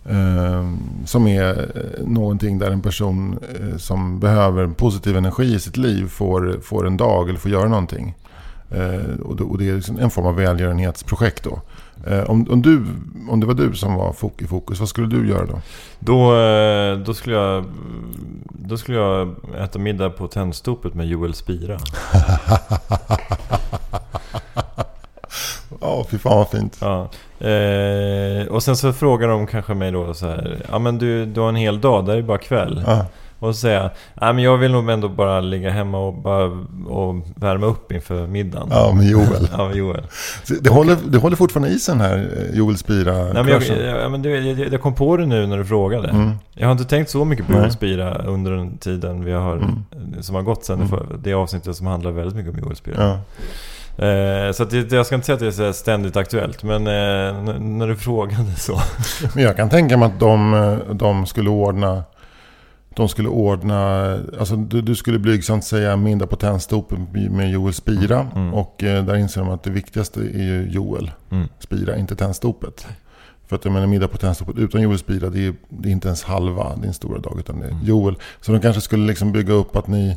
[0.04, 0.72] Eh,
[1.04, 6.08] som är eh, någonting där en person eh, som behöver positiv energi i sitt liv
[6.08, 8.14] får, får en dag eller får göra någonting.
[8.70, 11.60] Eh, och, det, och det är liksom en form av välgörenhetsprojekt då.
[12.06, 12.84] Eh, om, om, du,
[13.30, 15.60] om det var du som var i fokus, vad skulle du göra då?
[15.98, 17.64] Då, eh, då, skulle jag,
[18.48, 21.78] då skulle jag äta middag på Tennstopet med Joel Spira.
[25.80, 26.78] Ja, fy fan vad fint.
[26.80, 27.08] Ja.
[27.46, 30.62] Eh, och sen så frågar de kanske mig då så här.
[30.70, 32.84] Ja men du, du har en hel dag, där är bara kväll.
[32.86, 33.06] Ja.
[33.38, 33.90] Och jag.
[34.20, 36.44] Nej men jag vill nog ändå bara ligga hemma och, bara,
[36.88, 38.68] och värma upp inför middagen.
[38.70, 39.48] Ja, med Joel.
[39.52, 40.06] Ja, med Joel.
[40.60, 43.62] Det håller, det håller fortfarande i sig den här eh, Joel Spira Nej, men jag,
[43.62, 46.08] jag, men du, jag, jag kom på det nu när du frågade.
[46.08, 46.32] Mm.
[46.54, 47.52] Jag har inte tänkt så mycket på.
[47.52, 50.22] Joel Spira under den tiden vi har, Mm.
[50.22, 50.88] som har gått sen.
[50.88, 52.96] för Det avsnittet som handlar väldigt mycket om Joel Spira.
[52.98, 53.18] Ja.
[53.98, 56.62] Eh, så det, jag ska inte säga att det är ständigt aktuellt.
[56.62, 58.80] Men eh, när du frågade så.
[59.34, 62.04] Men jag kan tänka mig att de, eh, de skulle ordna
[62.96, 68.26] de skulle ordna, alltså du, du skulle blygsamt säga middag på Tennstopen med Joel Spira.
[68.34, 68.54] Mm.
[68.54, 71.48] Och eh, där inser de att det viktigaste är ju Joel Mm.
[71.58, 72.86] Spira, inte Tennstopet.
[73.46, 76.08] För att jag menar middag på Tennstopet utan Joel Spira, det är, det är inte
[76.08, 77.36] ens halva din stora dag.
[77.38, 78.16] Utan det är Joel.
[78.40, 80.16] Så de kanske skulle liksom bygga upp att ni,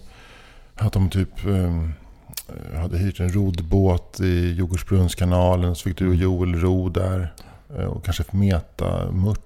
[0.76, 5.76] att de typ eh, hade hyrt en roddbåt i Djurgårdsbrunnskanalen.
[5.76, 7.34] Så fick du och Joel ro där.
[7.78, 9.40] Eh, och kanske meta mört.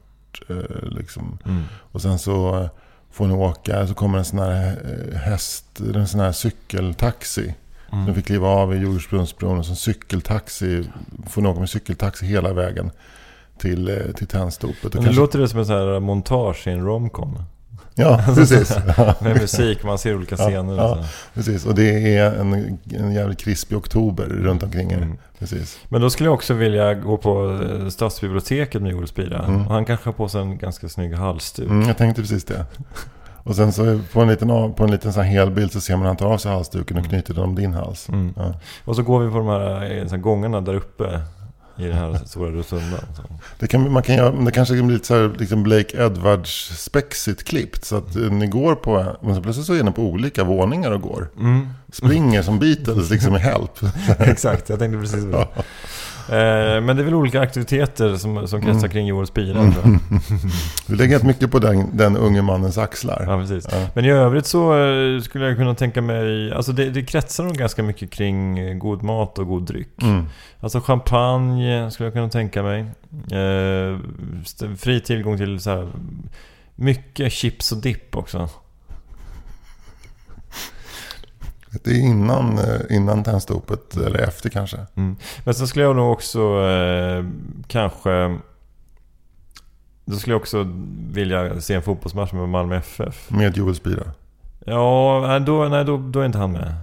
[0.49, 1.37] Eh, liksom.
[1.45, 1.63] Mm.
[1.73, 2.69] Och sen så
[3.13, 4.77] får ni åka, så kommer en sån här
[5.13, 7.55] eh, häst, en sån här cykeltaxi.
[7.91, 8.05] Mm.
[8.05, 10.89] Ni fick kliva av i Djurgårdsbrunnsbron och så en cykeltaxi,
[11.27, 12.91] får ni åka med cykeltaxi hela vägen
[13.57, 14.83] till, eh, till Tennstopet.
[14.83, 17.43] Nu kanske- låter det som en sån här montage i en romcom.
[17.95, 18.77] Ja, precis.
[19.19, 20.77] Med musik, man ser olika scener.
[20.77, 20.95] ja.
[20.95, 21.03] så.
[21.33, 21.65] precis.
[21.65, 24.97] Och det är en, en jävligt krispig oktober runt omkring er.
[24.97, 25.17] Mm.
[25.39, 25.79] Precis.
[25.89, 29.45] Men då skulle jag också vilja gå på eh, Stadsbiblioteket med Joel Spira.
[29.45, 29.65] Mm.
[29.67, 31.69] Han kanske har på sig en ganska snygg halsduk.
[31.69, 32.65] Mm, jag tänkte precis det.
[33.43, 36.01] Och sen så på en liten, på en liten sån här helbild så ser man
[36.01, 38.09] att han tar av sig halsduken och knyter den om din hals.
[38.09, 38.33] Mm.
[38.37, 38.53] Ja.
[38.85, 41.21] Och så går vi på de här, eh, så här gångarna där uppe
[41.77, 42.99] i den här stora rotundan.
[43.59, 47.43] Det, kan, man kan göra, det kanske kan bli lite så här, liksom Blake Edwards-spexigt
[47.43, 47.85] klippt.
[47.85, 50.91] Så att eh, ni går på, men så plötsligt så är ni på olika våningar
[50.91, 51.29] och går.
[51.39, 51.67] Mm.
[51.91, 53.79] Springer som Beatles liksom i Help.
[54.19, 55.37] Exakt, jag tänkte precis på det.
[55.37, 55.63] Eh,
[56.29, 59.71] men det är väl olika aktiviteter som, som kretsar kring Joel Spira.
[59.71, 59.99] tror jag.
[60.87, 63.25] Du lägger helt mycket på den, den unge mannens axlar.
[63.27, 63.67] Ja, precis.
[63.71, 63.87] Ja.
[63.93, 66.53] Men i övrigt så eh, skulle jag kunna tänka mig...
[66.53, 70.01] Alltså det, det kretsar nog ganska mycket kring eh, god mat och god dryck.
[70.01, 70.25] Mm.
[70.59, 72.81] Alltså champagne skulle jag kunna tänka mig.
[73.31, 73.97] Eh,
[74.77, 75.87] fri tillgång till så här
[76.75, 78.49] mycket chips och dipp också.
[81.83, 84.77] Det är innan, eh, innan tändstopet, eller efter kanske.
[84.95, 85.15] Mm.
[85.43, 87.25] Men sen skulle jag nog också eh,
[87.67, 88.39] kanske...
[90.05, 90.67] Då skulle jag också
[91.11, 93.29] vilja se en fotbollsmatch med Malmö FF.
[93.29, 94.03] Med Joel Spira.
[94.65, 96.75] Ja, då, nej, då, då är inte han med.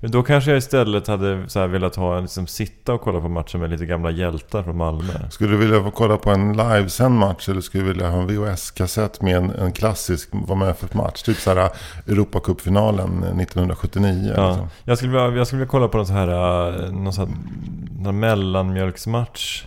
[0.00, 3.60] Då kanske jag istället hade så här velat ha, liksom, sitta och kolla på matchen
[3.60, 5.12] med lite gamla hjältar från Malmö.
[5.30, 8.28] Skulle du vilja få kolla på en livesänd match eller skulle du vilja ha en
[8.28, 11.22] VHS-kassett med en, en klassisk vad med för match?
[11.22, 11.70] Typ så här
[12.06, 14.32] Europacupfinalen 1979.
[14.36, 14.48] Ja.
[14.48, 14.68] Liksom.
[14.84, 16.28] Jag, skulle vilja, jag skulle vilja kolla på något så här,
[16.84, 17.30] eh, någon så här,
[17.98, 19.64] någon mellanmjölksmatch.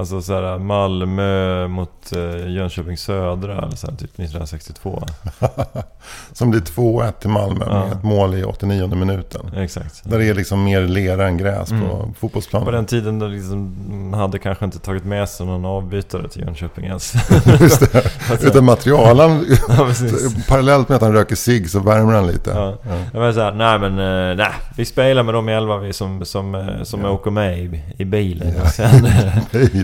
[0.00, 5.02] Alltså såhär Malmö mot eh, Jönköping Södra, eller så här, typ 1962.
[6.32, 7.84] Som blir 2-1 till Malmö Ja.
[7.84, 9.40] med ett mål i 89 minuten.
[9.56, 10.00] Exakt.
[10.04, 12.14] Där det är liksom mer lera än gräs på Mm.
[12.20, 12.64] fotbollsplanen.
[12.66, 16.42] På den tiden då liksom de hade kanske inte tagit med sig någon avbytare till
[16.42, 17.14] Jönköping ens.
[17.60, 18.04] Just det.
[18.30, 19.20] Alltså, Utan material.
[19.20, 20.46] Han, ja, precis.
[20.48, 22.50] parallellt med att han röker cigg så värmer han lite.
[22.50, 22.74] Ja.
[23.12, 23.98] Jag var såhär, nej men
[24.30, 27.10] eh, nej, vi spelar med de elva vi som, som, eh, som Ja.
[27.10, 28.60] åker med i, i bilen.
[28.62, 29.06] Och sen,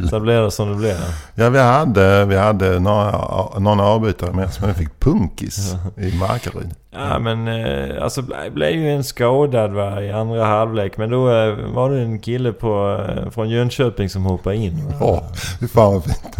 [0.07, 0.11] Bil.
[0.11, 0.97] sen blir det som det blir.
[1.35, 3.11] Ja, vi hade, vi hade några,
[3.59, 6.75] några avbytare med vi fick punkis i Markaryd.
[6.99, 10.97] Ja men eh, alltså ble- blev ju en skadad va, i andra halvlek.
[10.97, 14.87] Men då eh, var det en kille på, eh, från Jönköping som hoppade in.
[14.87, 14.95] Va?
[15.01, 15.23] Ja,
[15.61, 16.37] fy fan vad fint.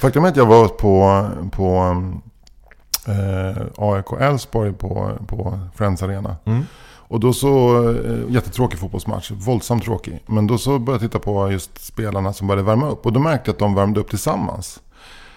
[0.00, 1.96] Faktum är att jag var på, på
[3.08, 6.36] eh, AIK Elfsborg på, på Friends Arena.
[6.44, 6.66] Mm.
[7.08, 10.22] Och då så, eh, jättetråkig fotbollsmatch, våldsamt tråkig.
[10.26, 13.06] Men då så började jag titta på just spelarna som började värma upp.
[13.06, 14.80] Och då märkte jag att de värmde upp tillsammans.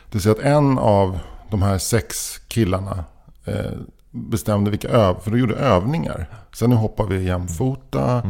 [0.05, 3.03] Det vill säga att en av de här sex killarna
[3.45, 3.71] eh,
[4.11, 6.29] bestämde vilka öv för de gjorde övningar.
[6.53, 8.23] Sen nu hoppar vi jämfota,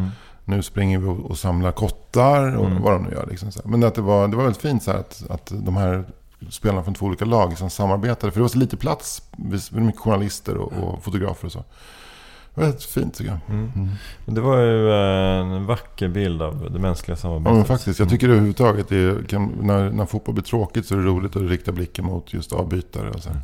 [0.46, 3.28] nu springer vi och, och samlar kottar och vad de nu gör.
[3.30, 3.52] Liksom.
[3.66, 6.06] Men att det, var, det var väldigt fint så att, att de här
[6.50, 8.32] spelarna från två olika lag som samarbetade.
[8.32, 9.22] För det var så lite plats,
[9.72, 11.64] mycket journalister och, och fotografer och så.
[12.56, 13.39] Det var väldigt fint tycker jag.
[14.26, 17.54] Men Det var ju eh, en vacker bild av det mänskliga Ja samarbetet.
[17.56, 21.06] men faktiskt, jag tycker överhuvudtaget det kan, när, när fotboll blir tråkigt så är det
[21.06, 23.10] roligt att rikta blicken mot just avbytare.
[23.10, 23.30] Och så.
[23.30, 23.41] här.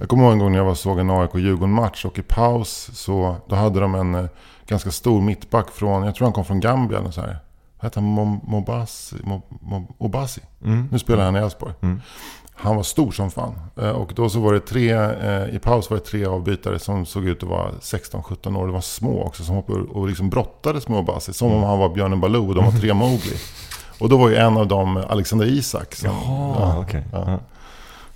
[0.00, 3.36] Jag kommer ihåg en gång när jag var såg en AIK-Djurgården-match och i paus så
[3.48, 4.24] då hade de en eh,
[4.66, 7.38] ganska stor mittback från, jag tror han kom från Gambia eller så här.
[7.76, 8.18] Vad hette han?
[8.18, 9.16] Mo- Mobasi?
[9.16, 10.40] Mo- Mo- Obasi?
[10.64, 10.88] Mm.
[10.92, 11.72] Nu spelar han i Elfsborg.
[11.80, 12.00] Mm.
[12.56, 13.54] Han var stor som fan.
[13.76, 17.06] Eh, Och då så var det tre, eh, i paus var det tre avbytare som
[17.06, 18.66] såg ut att vara 16-17 år.
[18.66, 21.32] Det var små också som hoppade och liksom brottades med Obasi.
[21.32, 23.36] Som om han var Björnen Baloo och de var tre Mowgli.
[24.00, 25.94] Och då var ju en av dem Alexander Isak.
[25.94, 27.24] Som, Jaha, ja, ja.
[27.26, 27.38] Ja.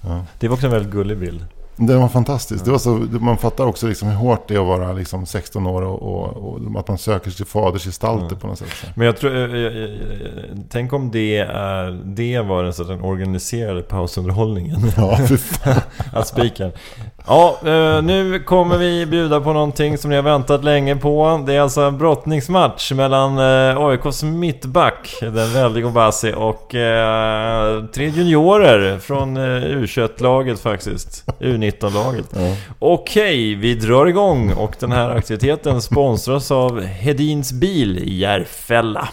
[0.01, 0.21] Ja.
[0.39, 1.45] Det var också en väldigt gullig bild.
[1.81, 2.65] Den var fantastisk.
[2.65, 5.67] Det var så, man fattar också liksom hur hårt det är att vara liksom 16
[5.67, 8.69] år och, och, och att man söker sig till fadersgestalter på något sätt.
[8.95, 9.37] Men jag tror...
[9.37, 11.91] eh, eh, eh, Tänk om det är...
[12.05, 14.81] Det var den, så att den organiserade pausunderhållningen.
[14.97, 15.81] Ja, fy fan.
[16.13, 16.73] Att spiken.
[17.27, 21.45] Ja, eh, nu kommer vi bjuda på någonting som ni har väntat länge på.
[21.47, 28.09] Det är alltså en brottningsmatch mellan eh, AIKs mittback, den väldige Obasi, och eh, tre
[28.09, 31.25] juniorer från eh, U21-laget faktiskt.
[31.41, 32.27] U19-laget.
[32.37, 32.57] Ja.
[32.79, 39.09] Okej, vi drar igång och den här aktiviteten sponsras av Hedins bil i Järfälla.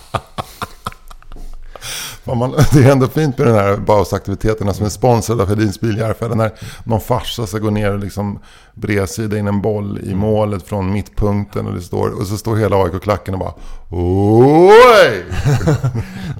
[2.34, 5.97] Man, det är ändå fint med den här bausaktiviteterna som är sponsrade av Hedins bil
[5.97, 6.36] Järfälla.
[6.36, 6.51] När
[6.84, 8.39] någon farsa ska gå ner och liksom
[8.73, 11.67] bredsida in en boll i målet från mittpunkten.
[11.67, 13.53] Och, det står, och så står hela AIK-klacken och bara
[13.91, 15.26] Oj!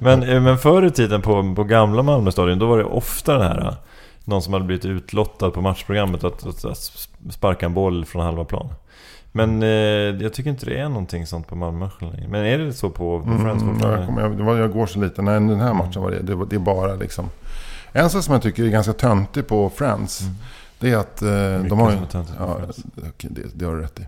[0.00, 3.32] Men, eh, men förr i tiden på, på gamla Malmö stadion, då var det ofta
[3.32, 3.66] den här...
[3.66, 3.74] eh,
[4.24, 6.78] Någon som hade blivit utlottad på matchprogrammet att, att, att
[7.30, 8.68] sparka en boll från halva plan.
[9.36, 9.68] Men eh,
[10.22, 12.28] jag tycker inte det är någonting sånt på Malmö längre.
[12.28, 14.06] Men är det så på, på Friends Mm, jag, fortfarande?
[14.06, 15.22] kommer, jag, det var, jag går så lite.
[15.22, 16.22] Nej, den här matchen var det.
[16.22, 17.30] Det, det är bara liksom...
[17.92, 20.22] En sak som jag tycker är ganska töntig på Friends.
[20.78, 21.62] Det är att eh, Mm.
[21.62, 21.98] Mycket de har ju...
[22.38, 22.58] ja,
[23.08, 24.02] okej, det, det har du rätt i.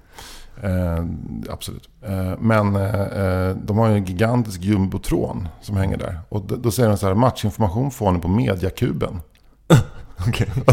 [0.62, 1.05] Eh,
[1.51, 1.89] absolut.
[2.07, 6.20] Eh, men eh, de har ju en gigantisk jumbotron som hänger där.
[6.29, 9.20] Och då säger de så här, matchinformation får ni på mediakuben.
[10.29, 10.47] Okej.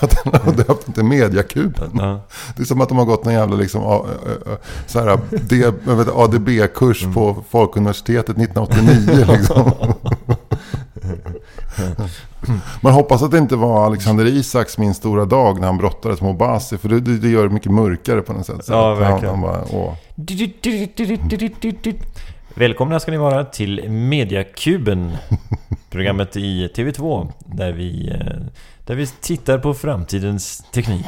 [0.00, 1.90] Att den har döpt den till mediakuben.
[1.94, 2.20] Ja.
[2.56, 4.04] Det är som att de har gått någon jävla liksom, a-
[4.46, 5.18] a- så här,
[6.14, 7.14] ADB-kurs Mm.
[7.14, 9.26] på Folkuniversitetet 1989.
[9.38, 9.72] Liksom.
[12.80, 16.30] Man hoppas att det inte var Alexander Isaks min stora dag när han brottades med
[16.30, 16.78] Obasi.
[16.78, 18.64] För det, det, gör det mycket mörkare på något sätt.
[18.64, 19.34] Så Ja, att han, verkligen.
[19.34, 19.96] han bara.
[22.54, 25.12] Välkomna ska ni vara till Mediakuben.
[25.90, 28.36] Programmet i TV2 där vi, eh,
[28.86, 31.06] där vi tittar på framtidens teknik.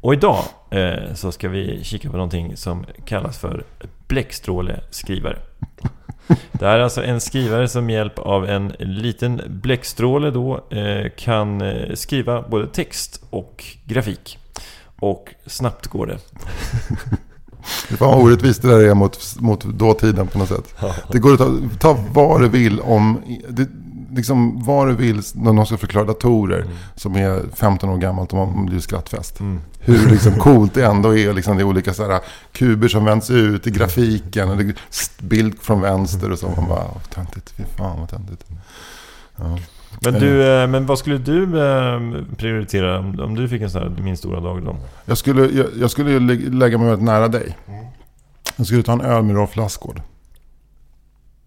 [0.00, 3.64] Och idag eh, så ska vi kika på någonting som kallas för
[4.08, 5.38] bläckstråleskrivare.
[6.52, 11.10] Det här är alltså en skrivare som med hjälp av en liten bläckstråle då eh,
[11.16, 14.38] kan eh, skriva både text och grafik.
[15.00, 16.18] Och snabbt går det.
[17.96, 20.74] Fan vad orättvist det där är mot, mot dåtiden på något sätt.
[21.12, 23.68] Det går att ta, ta vad du vill om, det,
[24.14, 28.38] liksom vad du vill när någon ska förklara datorer som är 15 år gammalt och
[28.48, 29.40] man blir skrattfest.
[29.80, 31.32] Hur liksom coolt det ändå är.
[31.32, 32.20] Liksom, det är olika så här,
[32.52, 34.50] kuber som vänds ut i grafiken.
[34.50, 34.74] Och det är
[35.22, 36.48] bild från vänster och så.
[36.56, 37.50] Man bara, "Åh, töntigt.
[37.56, 38.44] Fy fan vad töntigt.
[39.36, 39.58] Ja.
[40.00, 42.00] Men, du, eh, men vad skulle du eh,
[42.36, 44.76] prioritera om, du fick en sån här Min stora dag då?
[45.04, 46.18] Jag skulle, jag, jag skulle
[46.50, 47.56] lägga mig väldigt nära dig.
[48.56, 50.02] Jag skulle ta en öl med Rolf Lassgård.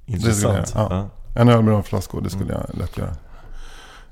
[0.05, 0.71] Intressant.
[0.75, 1.09] ja.
[1.37, 3.09] En öl med Rolf Lassgård, det skulle jag lätt göra.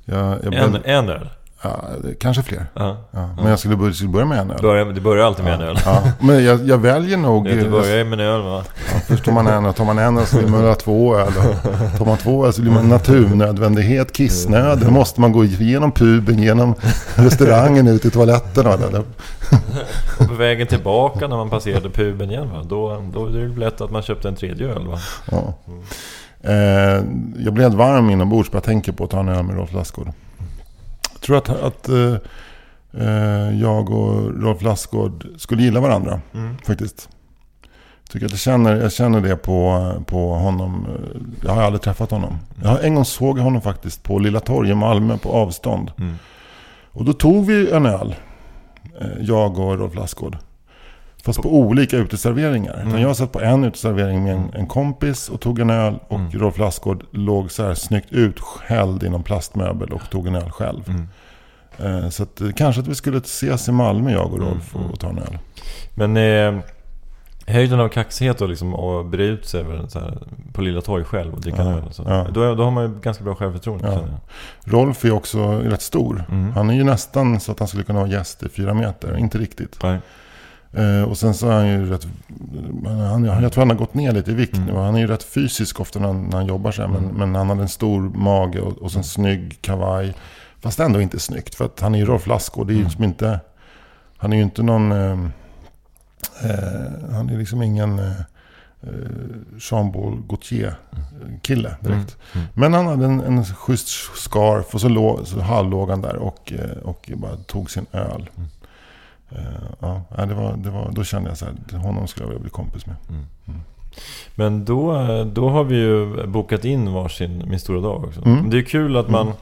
[0.06, 1.30] Jag, jag En, blev, en öl?
[1.64, 1.84] ja,
[2.20, 2.66] kanske fler.
[2.74, 2.98] Ja.
[3.12, 3.30] Ja.
[3.36, 4.62] Men jag skulle börja, skulle börja med en öl.
[4.62, 5.78] Börjar, det börjar alltid med en öl.
[5.86, 6.04] Ja.
[6.20, 7.46] Men jag, jag väljer nog...
[7.46, 8.64] Det börjar ju med en öl va?
[8.94, 11.16] Ja, först tar man en och tar man en öl så vill man ha två
[11.18, 11.34] öl.
[11.98, 14.80] Tar man två öl så blir man naturnödvändighet, kissnöd.
[14.80, 16.76] Då måste man gå igenom puben, genom
[17.16, 18.68] restaurangen, ut i toaletten.
[18.68, 19.04] Och det.
[20.20, 22.64] Och på vägen tillbaka när man passerade puben igen va?
[22.64, 25.00] Då, då är det lätt att man köpte en tredje öl va?
[25.32, 25.54] Ja.
[26.44, 27.04] Eh,
[27.38, 30.08] jag helt varm inombords bara jag tänker på att ta en öl med Rolf Lassgård.
[31.14, 32.16] Jag tror att, att eh,
[33.08, 36.22] eh, jag och Rolf Lassgård skulle gilla varandra.
[36.66, 37.10] Faktiskt.
[38.10, 40.88] Tycker att jag, känner, jag känner det på, på honom.
[41.46, 42.38] Jag har aldrig träffat honom.
[42.64, 45.92] Jag har, en gång såg jag honom faktiskt på Lilla Torg i Malmö på avstånd.
[46.00, 46.16] Mm.
[46.92, 48.16] Och då tog vi en öl.
[49.02, 50.38] eh, Jag och Rolf Lassgård.
[51.26, 52.82] Fast på olika uteserveringar.
[52.82, 53.02] Mm.
[53.02, 56.00] Jag satt på en uteservering med en, en kompis och tog en öl.
[56.08, 56.32] Och Mm.
[56.32, 60.84] Rolf Lassgård låg så här snyggt uthälld i någon plastmöbel och tog en öl själv.
[60.90, 61.08] Mm.
[62.04, 64.76] Eh, Så att, eh, kanske att vi skulle ses i Malmö jag och Mm, Rolf
[64.76, 65.38] och, och ta en öl.
[65.96, 66.64] Men eh,
[67.48, 70.18] höjden av kaxighet och liksom att bre ut sig över så här,
[70.54, 71.84] på Lilla Torg själv och dricka Ja, öl.
[71.92, 72.04] Så.
[72.08, 72.28] ja.
[72.34, 74.02] Då, då har man ju ganska bra självförtroende Ja.
[74.72, 76.26] Rolf är också rätt stor.
[76.32, 76.52] Mm.
[76.52, 79.18] Han är ju nästan så att han skulle kunna vara gäst i fyra meter.
[79.18, 79.80] Inte riktigt.
[79.84, 80.00] Nej.
[80.74, 82.08] Eh, och sen så är han ju rätt...
[82.86, 84.68] Han, jag tror han har gått ner lite i vikt Mm.
[84.68, 84.74] nu.
[84.80, 86.90] Han är ju rätt fysisk ofta när, han- när han jobbar så här.
[86.90, 90.14] Men, men han hade en stor mage och, och sen snygg kavaj.
[90.62, 91.56] Fast ändå inte snyggt.
[91.56, 92.68] För att han är ju Rolf Lassgård.
[92.68, 92.88] Det är ju Mm.
[92.88, 93.40] liksom inte...
[94.18, 94.92] Han är ju inte någon...
[94.92, 95.12] Eh,
[96.44, 98.00] eh, han är liksom ingen...
[98.00, 98.20] Eh,
[98.82, 98.90] eh,
[99.60, 102.18] Jean-Paul Gaultier-kille direkt.
[102.34, 102.48] Mm.
[102.54, 106.54] Men han hade en, en schysst scarf och så, låg, så halvlåg han där och,
[106.54, 108.30] eh, och bara tog sin öl.
[108.38, 108.50] Mm.
[109.36, 109.44] Eh,
[109.80, 112.50] ja, det var, det var, då kände jag så här, honom skulle jag vilja bli
[112.50, 112.96] kompis med.
[114.36, 114.94] Men då,
[115.34, 118.26] då har vi ju bokat in varsin Min stora dag också.
[118.26, 118.50] Mm.
[118.50, 119.34] Det är kul att man...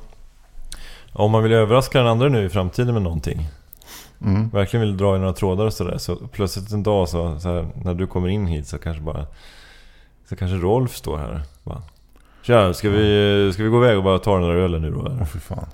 [1.13, 3.47] Om man vill överraska den andra nu i framtiden med någonting.
[4.21, 4.49] Mm.
[4.49, 5.97] Verkligen vill dra i några trådar och sådär.
[5.97, 9.25] Så plötsligt en dag så, så här, när du kommer in hit så kanske bara...
[10.29, 11.41] Så kanske Rolf står här.
[11.63, 11.81] Bara,
[12.41, 14.99] Tja, ska vi, ska vi gå iväg och bara ta den där ölen nu då?
[14.99, 15.65] Åh eller?" fy fan.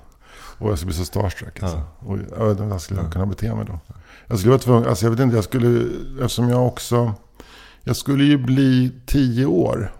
[0.58, 1.78] Och jag skulle bli så starstruck alltså.
[1.78, 2.06] Ja.
[2.06, 3.78] Oj, jag vet inte hur skulle jag kunna bete mig då.
[4.26, 5.88] Jag skulle vara tvungen, alltså jag vet inte, jag skulle,
[6.20, 7.14] eftersom jag också,
[7.84, 9.92] jag skulle ju bli 10 år.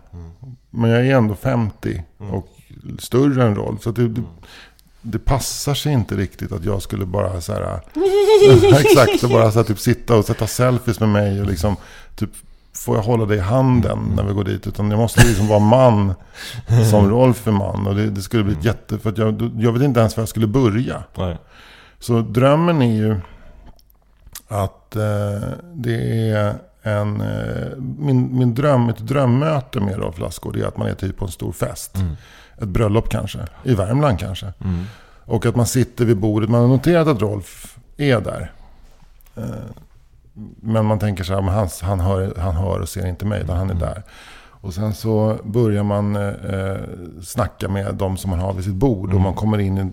[0.70, 2.48] Men jag är ändå 50 och
[2.98, 3.82] större än Rolf.
[3.82, 4.22] Så det, det,
[5.02, 7.62] det passar sig inte riktigt att jag skulle bara så här,
[8.80, 11.76] exakt, och bara så här, typ sitta och sätta selfies med mig och liksom,
[12.16, 12.30] typ,
[12.74, 14.66] får jag hålla dig i handen när vi går dit?
[14.66, 16.14] Utan jag måste liksom vara man
[16.90, 17.86] som Rolf är man.
[17.86, 20.28] Och det, det skulle bli ett jätte, för jag, jag vet inte ens var jag
[20.28, 21.02] skulle börja.
[21.14, 21.38] Nej.
[21.98, 23.20] Så drömmen är ju
[24.48, 27.20] att eh, det är en...
[27.20, 31.24] Eh, min, min dröm, ett drömmöte med Rolf Lassgård är att man är typ på
[31.24, 31.96] en stor fest.
[32.58, 33.38] Ett bröllop kanske.
[33.64, 34.52] I Värmland kanske.
[35.24, 36.50] Och att man sitter vid bordet.
[36.50, 38.52] Man har noterat att Rolf är där.
[39.36, 39.44] Eh,
[40.60, 43.42] men man tänker så här, men han, han, hör, han hör och ser inte mig,
[43.42, 44.02] utan han är där.
[44.60, 46.76] Och sen så börjar man eh,
[47.22, 49.14] snacka med de som man har vid sitt bord.
[49.14, 49.92] Och man kommer in i en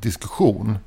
[0.00, 0.78] diskussion.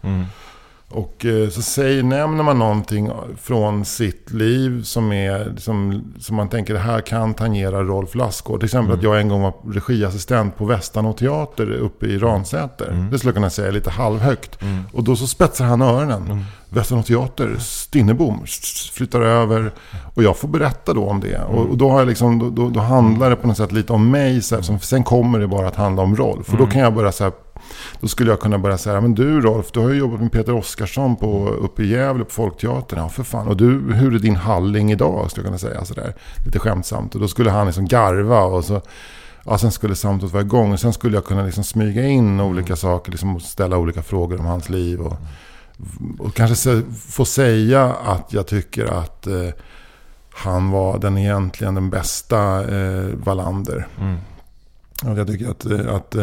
[0.90, 3.12] Och eh, så säger, nämner man någonting
[3.42, 8.60] från sitt liv som, är, som, som man tänker det här kan tangera Rolf Lassgård.
[8.60, 13.08] Till exempel att jag en gång var regiassistent på Västanå teater uppe i Ransäter.
[13.12, 14.60] Det skulle jag kunna säga lite halvhögt.
[14.94, 16.24] Och då så spetsar han öronen.
[16.24, 16.44] Mm.
[16.70, 18.46] Västanå teater, Stinnebom,
[18.94, 19.72] flyttar över.
[20.14, 21.42] Och jag får berätta då om det.
[21.44, 23.94] Och, och då, har jag liksom, då, då, då handlar det på något sätt lite
[23.94, 24.42] om mig.
[24.42, 26.50] Så här, sen kommer det bara att handla om Rolf.
[26.50, 27.34] Och då kan jag börja så här,
[28.00, 30.54] då skulle jag kunna börja säga, men du Rolf, du har ju jobbat med Peter
[30.56, 33.00] Oskarsson på, uppe i Gävle på Folkteatern.
[33.00, 33.48] Ja, för fan.
[33.48, 35.32] Och du, hur är din halling idag?
[35.32, 36.14] Skulle jag kunna säga sådär.
[36.46, 37.16] Lite skämtsamt.
[37.16, 38.82] Och då skulle han liksom garva och så...
[39.48, 40.74] Ja, sen skulle samtalet vara igång.
[40.74, 43.12] Och sen skulle jag kunna liksom smyga in olika saker.
[43.12, 45.02] Liksom och ställa olika frågor om hans liv.
[45.02, 45.18] Och,
[46.20, 49.50] och kanske få säga att jag tycker att eh,
[50.34, 53.88] han var den egentligen den bästa eh, Wallander.
[53.98, 54.35] Och
[55.04, 56.16] Jag tycker att, eh, att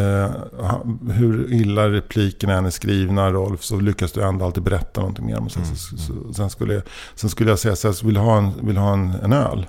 [0.61, 5.27] han- hur illa replikerna än är skrivna, Rolf, så lyckas du ändå alltid berätta någonting
[5.27, 5.39] mer.
[5.39, 6.83] om Sen, så, så, sen, skulle, jag-
[7.15, 9.67] sen skulle jag säga så här, vill du ha en, vill ha en, en öl?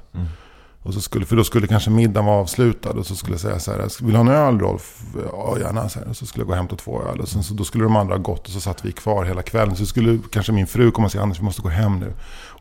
[0.84, 2.90] Och så skulle, för då skulle kanske middagen vara avslutad.
[2.90, 5.02] Och så skulle jag säga så här, vill du ha en öl Rolf?
[5.32, 5.90] Ja, gärna.
[5.90, 6.08] Så här.
[6.10, 7.20] Och så skulle jag gå och hämta två öl.
[7.20, 9.42] Och sen, så, då skulle de andra ha gått och så satt vi kvar hela
[9.42, 9.76] kvällen.
[9.76, 12.14] Så skulle kanske min fru komma och säga, Anders vi måste gå hem nu.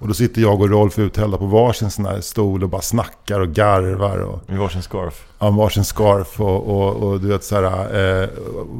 [0.02, 3.40] Och då sitter jag och Rolf uthällda på varsin sån här stol och bara snackar
[3.40, 4.18] och garvar.
[4.18, 5.24] Och, I varsin scarf.
[5.38, 8.28] Ja, varsin scarf och, och, och du vet så här, eh,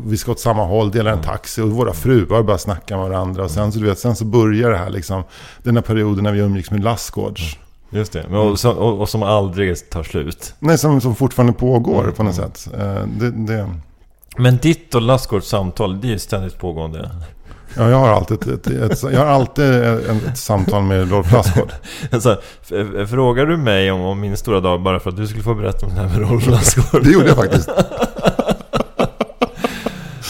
[0.06, 3.44] vi ska åt samma håll, dela en taxi och våra fruar bara snacka med varandra.
[3.44, 5.22] Och sen så, du vet, sen så börjar det här liksom,
[5.62, 7.58] den här perioden när vi umgicks med Lassgårds.
[7.94, 10.54] Just det, och, som- och, som aldrig tar slut.
[10.58, 12.68] Nej, som, som fortfarande pågår Mm, på något sätt.
[12.78, 13.68] Eh, det, det,
[14.36, 17.10] Men ditt och Lassgårds samtal, det är ständigt pågående.
[17.76, 21.32] ja, jag har alltid ett, ett, ett, jag har alltid ett, ett samtal med Rolf
[21.32, 21.72] Lassgård.
[22.12, 22.40] Alltså,
[23.08, 25.86] frågar du mig om, om min stora dag bara för att du skulle få berätta
[25.86, 27.04] om det här med Rolf Lassgård?
[27.04, 27.68] Det gjorde jag faktiskt.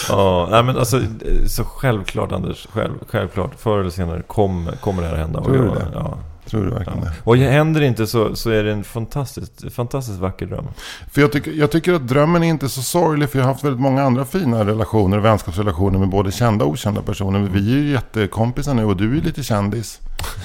[0.08, 1.00] Ja, nej men alltså
[1.46, 3.50] så självklart Anders, själv, självklart.
[3.58, 5.42] Förr eller senare kommer, kommer det här hända.
[5.44, 5.86] Tror du det?
[5.94, 6.18] Ja.
[6.52, 7.04] Tror du verkligen Ja.
[7.04, 7.12] det?
[7.24, 10.68] Och händer det inte så, så är det en fantastiskt, fantastiskt vacker dröm.
[11.12, 13.30] För jag tycker, jag tycker att drömmen är inte så sorglig.
[13.30, 16.70] För jag har haft väldigt många andra fina relationer och vänskapsrelationer med både kända och
[16.70, 17.40] okända personer.
[17.40, 20.00] Vi är ju jättekompisar nu och du är lite kändis.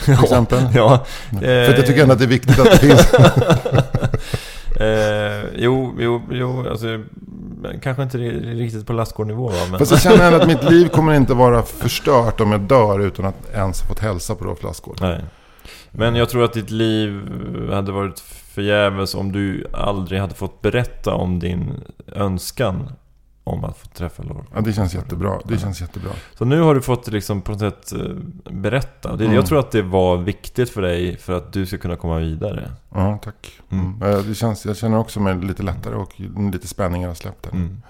[0.05, 0.63] Till exempel.
[0.75, 1.05] Ja,
[1.39, 3.13] För jag tycker ändå att det är viktigt att det finns.
[4.79, 6.87] Eh, jo, jo, jo, alltså
[7.81, 9.51] kanske inte riktigt på lastgårdnivå?
[9.69, 12.99] Men, Fast jag känner ändå att mitt liv kommer inte vara förstört om jag dör
[12.99, 14.97] utan att ens ha fått hälsa på Rolf Lassgård.
[15.01, 15.23] nej.
[15.91, 17.21] Men jag tror att ditt liv
[17.71, 21.83] hade varit förgäves om du aldrig hade fått berätta om din
[22.15, 22.89] önskan
[23.43, 24.45] om att få träffa Lord.
[24.55, 25.39] Ja, det känns jättebra.
[25.45, 26.11] Det känns jättebra.
[26.37, 29.13] Så nu har du fått liksom på något sätt eh, berätta.
[29.13, 29.33] Mm.
[29.33, 32.71] Jag tror att det var viktigt för dig för att du ska kunna komma vidare.
[32.93, 33.59] Ja, tack.
[33.69, 34.01] Mm.
[34.01, 36.19] Eh, Det känns, jag känner också mig lite lättare och
[36.53, 37.51] lite spänningar har släppt.
[37.53, 37.81] Mm.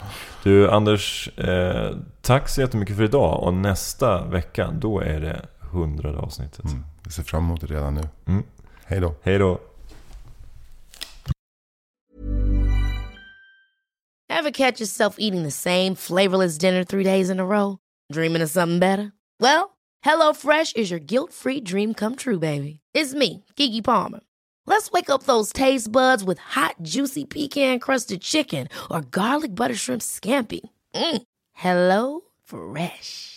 [0.43, 3.43] Du Anders, eh, tack så jättemycket för idag.
[3.43, 6.65] Och nästa vecka, då är det hundrade avsnittet.
[6.65, 6.83] Mm.
[7.08, 8.01] Jag ser fram emot det redan nu.
[8.28, 8.43] Mm.
[8.86, 9.14] Hej då.
[9.22, 9.60] Hej då!
[14.30, 17.78] Ever catch yourself eating the same flavorless dinner three days in a row?
[18.14, 19.12] Dreaming of something better?
[19.39, 22.80] Well, hello fresh is your guilt-free dream come true, baby.
[22.93, 24.20] It's me, Kiki Palmer.
[24.66, 30.01] Let's wake up those taste buds with hot, juicy pecan-crusted chicken or garlic butter shrimp
[30.01, 30.60] scampi.
[30.93, 31.22] Mm.
[31.53, 33.36] Hello Fresh.